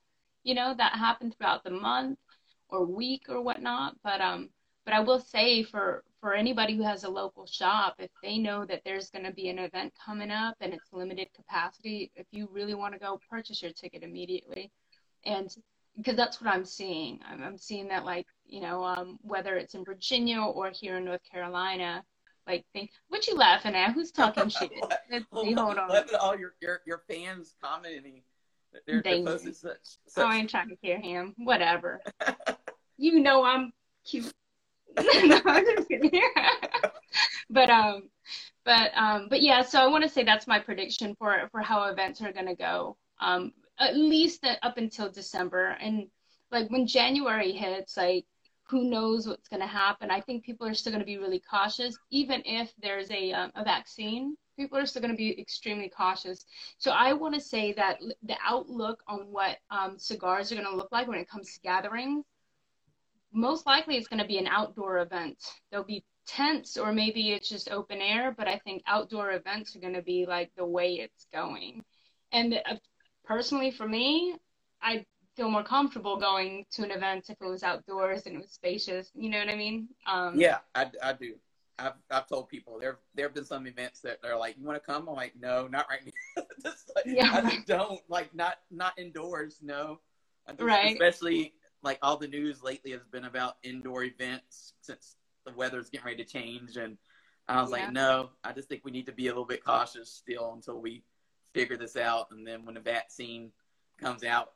[0.43, 2.19] you know, that happen throughout the month
[2.69, 3.97] or week or whatnot.
[4.03, 4.51] But um,
[4.85, 8.65] but I will say for for anybody who has a local shop, if they know
[8.65, 12.49] that there's going to be an event coming up and it's limited capacity, if you
[12.53, 14.71] really want to go, purchase your ticket immediately.
[15.27, 15.55] And
[15.97, 17.19] because that's what I'm seeing.
[17.29, 21.05] I'm, I'm seeing that, like, you know, um, whether it's in Virginia or here in
[21.05, 22.05] North Carolina,
[22.47, 23.93] like, think, what you laughing at?
[23.93, 24.71] Who's talking shit?
[25.11, 25.91] Let's see, hold on.
[26.21, 28.23] All your, your, your fans commenting.
[28.87, 29.27] They're, they're Dang.
[29.53, 29.77] such,
[30.17, 31.35] Oh, I ain't trying to hear him.
[31.37, 32.01] Whatever.
[32.97, 33.73] you know I'm
[34.05, 34.33] cute.
[34.99, 36.21] No, I'm just kidding.
[37.51, 38.09] but um,
[38.65, 39.63] but um, but yeah.
[39.63, 42.97] So I want to say that's my prediction for for how events are gonna go.
[43.21, 46.09] Um, at least up until December, and
[46.51, 48.25] like when January hits, like
[48.69, 50.11] who knows what's gonna happen?
[50.11, 53.65] I think people are still gonna be really cautious, even if there's a um, a
[53.65, 54.37] vaccine.
[54.59, 56.45] People are still going to be extremely cautious.
[56.77, 60.77] So I want to say that the outlook on what um, cigars are going to
[60.77, 62.27] look like when it comes to gatherings
[63.33, 65.39] most likely it's going to be an outdoor event.
[65.71, 69.81] There'll be tents or maybe it's just open air, but I think outdoor events are
[69.81, 71.85] going to be like the way it's going.
[72.31, 72.77] And uh,
[73.25, 74.37] personally, for me,
[74.81, 75.05] I
[75.37, 79.11] feel more comfortable going to an event if it was outdoors and it was spacious.
[79.15, 79.89] You know what I mean?
[80.07, 81.35] Um, Yeah, I, I do.
[81.79, 84.81] I've, I've told people there there have been some events that they're like, you want
[84.81, 85.09] to come?
[85.09, 86.01] I'm like, no, not right
[86.37, 86.43] now.
[86.63, 87.31] Just like, Yeah.
[87.33, 89.59] I just don't like not not indoors.
[89.63, 89.99] No,
[90.49, 90.93] just- Right.
[90.93, 96.07] Especially like all the news lately has been about indoor events since the weather's getting
[96.07, 96.97] ready to change, and
[97.49, 97.85] I was Yeah.
[97.85, 100.81] like, no, I just think we need to be a little bit cautious still until
[100.81, 101.05] we
[101.53, 103.53] figure this out, and then when the vaccine
[103.99, 104.53] comes out,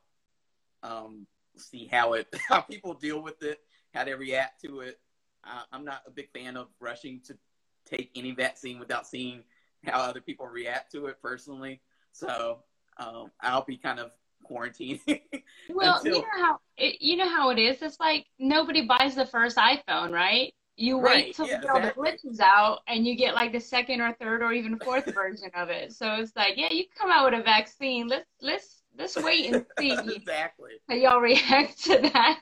[0.82, 3.60] um, see how it how people deal with it,
[3.92, 5.00] how they react to it.
[5.44, 7.36] I, I'm not a big fan of rushing to
[7.84, 9.44] take any vaccine without seeing
[9.84, 11.80] how other people react to it personally.
[12.12, 12.58] So
[12.98, 14.10] um, I'll be kind of
[14.48, 15.00] quarantining.
[15.68, 17.82] Well, until- you know how it, you know how it is.
[17.82, 20.54] It's like nobody buys the first iPhone, right?
[20.76, 22.02] You wait Right, till yeah, get the exactly.
[22.02, 25.70] glitches out, and you get like the second or third or even fourth version of
[25.70, 25.92] it.
[25.92, 28.08] So it's like, yeah, you come out with a vaccine.
[28.08, 30.72] Let's let's let's wait and see exactly.
[30.88, 32.40] how y'all react to that.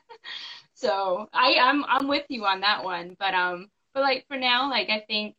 [0.73, 3.15] So I I'm I'm with you on that one.
[3.19, 5.35] But um, but like for now, like I think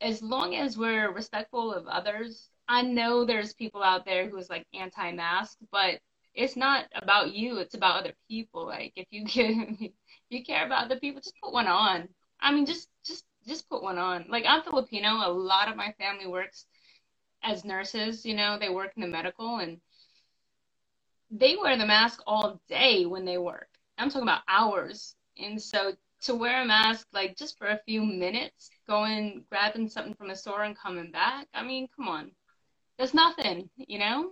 [0.00, 4.66] as long as we're respectful of others, I know there's people out there who's like
[4.74, 6.00] anti-mask, but
[6.34, 7.58] it's not about you.
[7.58, 8.66] It's about other people.
[8.66, 9.50] Like if you get,
[9.80, 9.92] if
[10.30, 12.08] you care about other people, just put one on.
[12.40, 14.26] I mean, just just just put one on.
[14.28, 15.08] Like I'm Filipino.
[15.08, 16.66] A lot of my family works
[17.42, 18.24] as nurses.
[18.24, 19.80] You know, they work in the medical and
[21.30, 23.68] they wear the mask all day when they work.
[23.98, 25.14] I'm talking about hours.
[25.38, 25.92] And so
[26.22, 30.36] to wear a mask like just for a few minutes, going grabbing something from a
[30.36, 32.30] store and coming back, I mean, come on.
[32.98, 34.30] That's nothing, you know?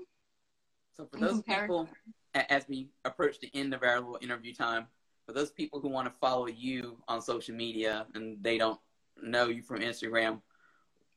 [0.97, 1.89] So for those people,
[2.35, 4.87] as we approach the end of our little interview time,
[5.27, 8.81] for those people who want to follow you on social media and they don't
[9.23, 10.41] know you from Instagram,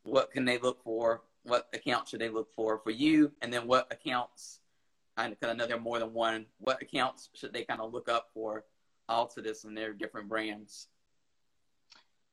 [0.03, 1.21] what can they look for?
[1.47, 4.59] what accounts should they look for for you, and then what accounts?
[5.15, 6.45] I, I know there are more than one.
[6.59, 8.65] What accounts should they kind of look up for
[9.09, 10.87] Altadis and their different brands?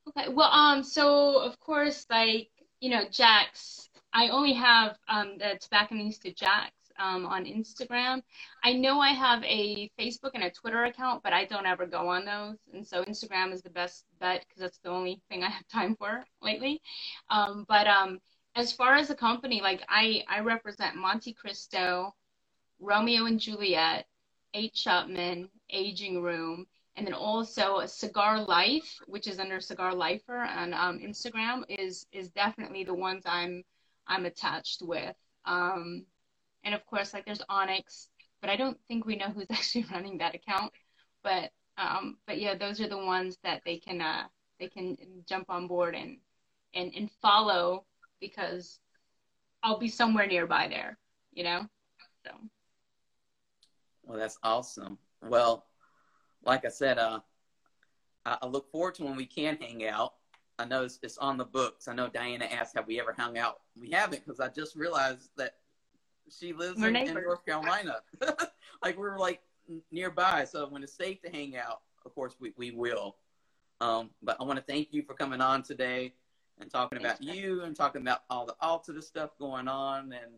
[0.09, 0.29] Okay.
[0.29, 2.49] Well, um, so of course, like
[2.85, 3.89] you know, Jax.
[4.13, 8.21] I only have um the Tobacconista Jax um, on Instagram.
[8.63, 12.07] I know I have a Facebook and a Twitter account, but I don't ever go
[12.09, 12.57] on those.
[12.75, 15.95] And so Instagram is the best bet because that's the only thing I have time
[15.95, 16.79] for lately.
[17.31, 18.19] Um, but um,
[18.53, 22.11] as far as the company, like I, I represent Montecristo,
[22.79, 24.05] Romeo and Juliet,
[24.53, 24.85] H.
[24.87, 26.67] Upmann, Aging Room,
[26.97, 32.29] and then also Cigar Life, which is under Cigar Lifer on um, Instagram, is is
[32.29, 33.63] definitely the ones I'm
[34.07, 35.15] I'm attached with.
[35.45, 36.05] Um,
[36.63, 38.09] and of course like there's onyx
[38.41, 40.71] but i don't think we know who's actually running that account.
[41.23, 44.23] But um but yeah those are the ones that they can uh
[44.59, 46.17] they can jump on board and
[46.73, 47.85] and and follow
[48.21, 48.79] because
[49.63, 50.97] i'll be somewhere nearby there
[51.35, 51.67] you know?
[52.25, 52.31] So.
[54.03, 54.97] Well that's awesome.
[55.21, 55.65] Well
[56.45, 57.19] like i said uh
[58.25, 60.13] i look forward to when we can hang out
[60.59, 63.37] i know it's, it's on the books i know diana asked have we ever hung
[63.37, 65.55] out we haven't because i just realized that
[66.29, 67.97] she lives in, in, North Carolina.
[68.83, 69.41] like we're like
[69.91, 73.15] nearby, so when it's safe to hang out, of course we, we will.
[73.81, 76.13] Um, but I want to thank you for coming on today
[76.59, 80.13] and talking Thanks, about you and talking about all the Alta stuff going on.
[80.13, 80.33] And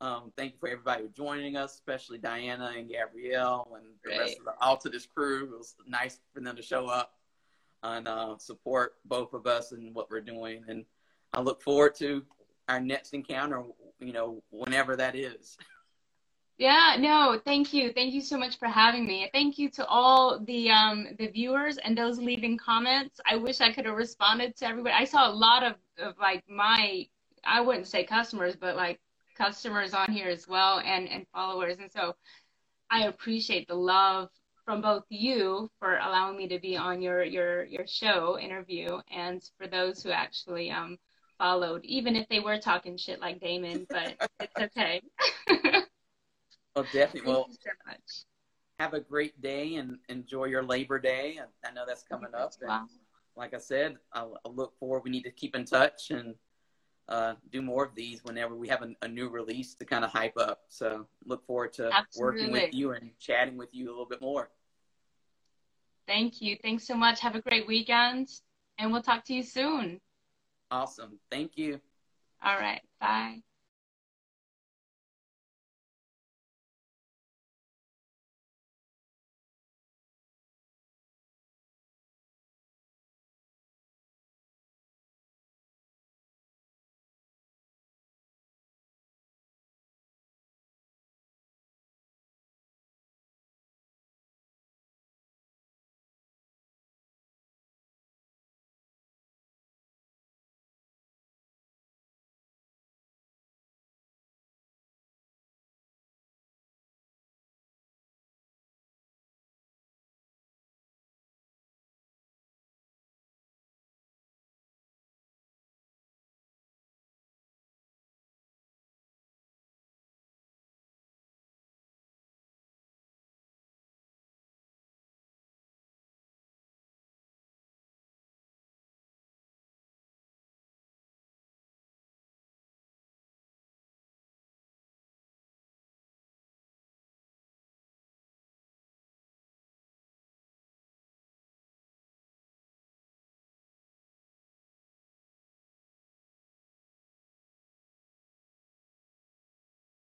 [0.00, 4.18] um, thank you for everybody for joining us, especially Diana and Gabrielle and the Great.
[4.18, 5.44] rest of the Altadis crew.
[5.44, 7.14] It was nice for them to show up
[7.82, 10.62] and uh, support both of us and what we're doing.
[10.68, 10.84] And
[11.32, 12.24] I look forward to
[12.68, 13.64] our next encounter
[14.00, 15.56] you know, whenever that is.
[16.60, 17.92] Yeah, no, thank you.
[17.92, 19.30] Thank you so much for having me.
[19.32, 23.20] Thank you to all the um the viewers and those leaving comments.
[23.24, 24.92] I wish I could have responded to everybody.
[24.92, 27.06] I saw a lot of, of like my
[27.44, 28.98] I wouldn't say customers, but like
[29.38, 31.78] customers on here as well and and followers.
[31.78, 32.14] And so
[32.90, 34.28] I appreciate the love
[34.64, 39.42] from both you for allowing me to be on your your your show interview and
[39.56, 40.98] for those who actually um
[41.38, 45.00] followed, even if they were talking shit like Damon, but it's okay.
[46.74, 47.30] well, definitely.
[47.32, 48.24] well, you so much.
[48.80, 51.38] have a great day and enjoy your Labor Day.
[51.64, 52.52] I know that's coming up.
[52.60, 52.88] And
[53.36, 55.02] like I said, I'll, look forward.
[55.04, 56.34] We need to keep in touch and
[57.08, 60.10] uh, do more of these whenever we have a, a, new release to kind of
[60.10, 60.60] hype up.
[60.68, 62.40] So look forward to Absolutely.
[62.40, 64.50] working with you and chatting with you a little bit more.
[66.06, 66.56] Thank you.
[66.62, 67.20] Thanks so much.
[67.20, 68.28] Have a great weekend,
[68.78, 70.00] and we'll talk to you soon.
[70.70, 71.18] Awesome.
[71.30, 71.80] Thank you.
[72.42, 72.82] All right.
[73.00, 73.42] Bye.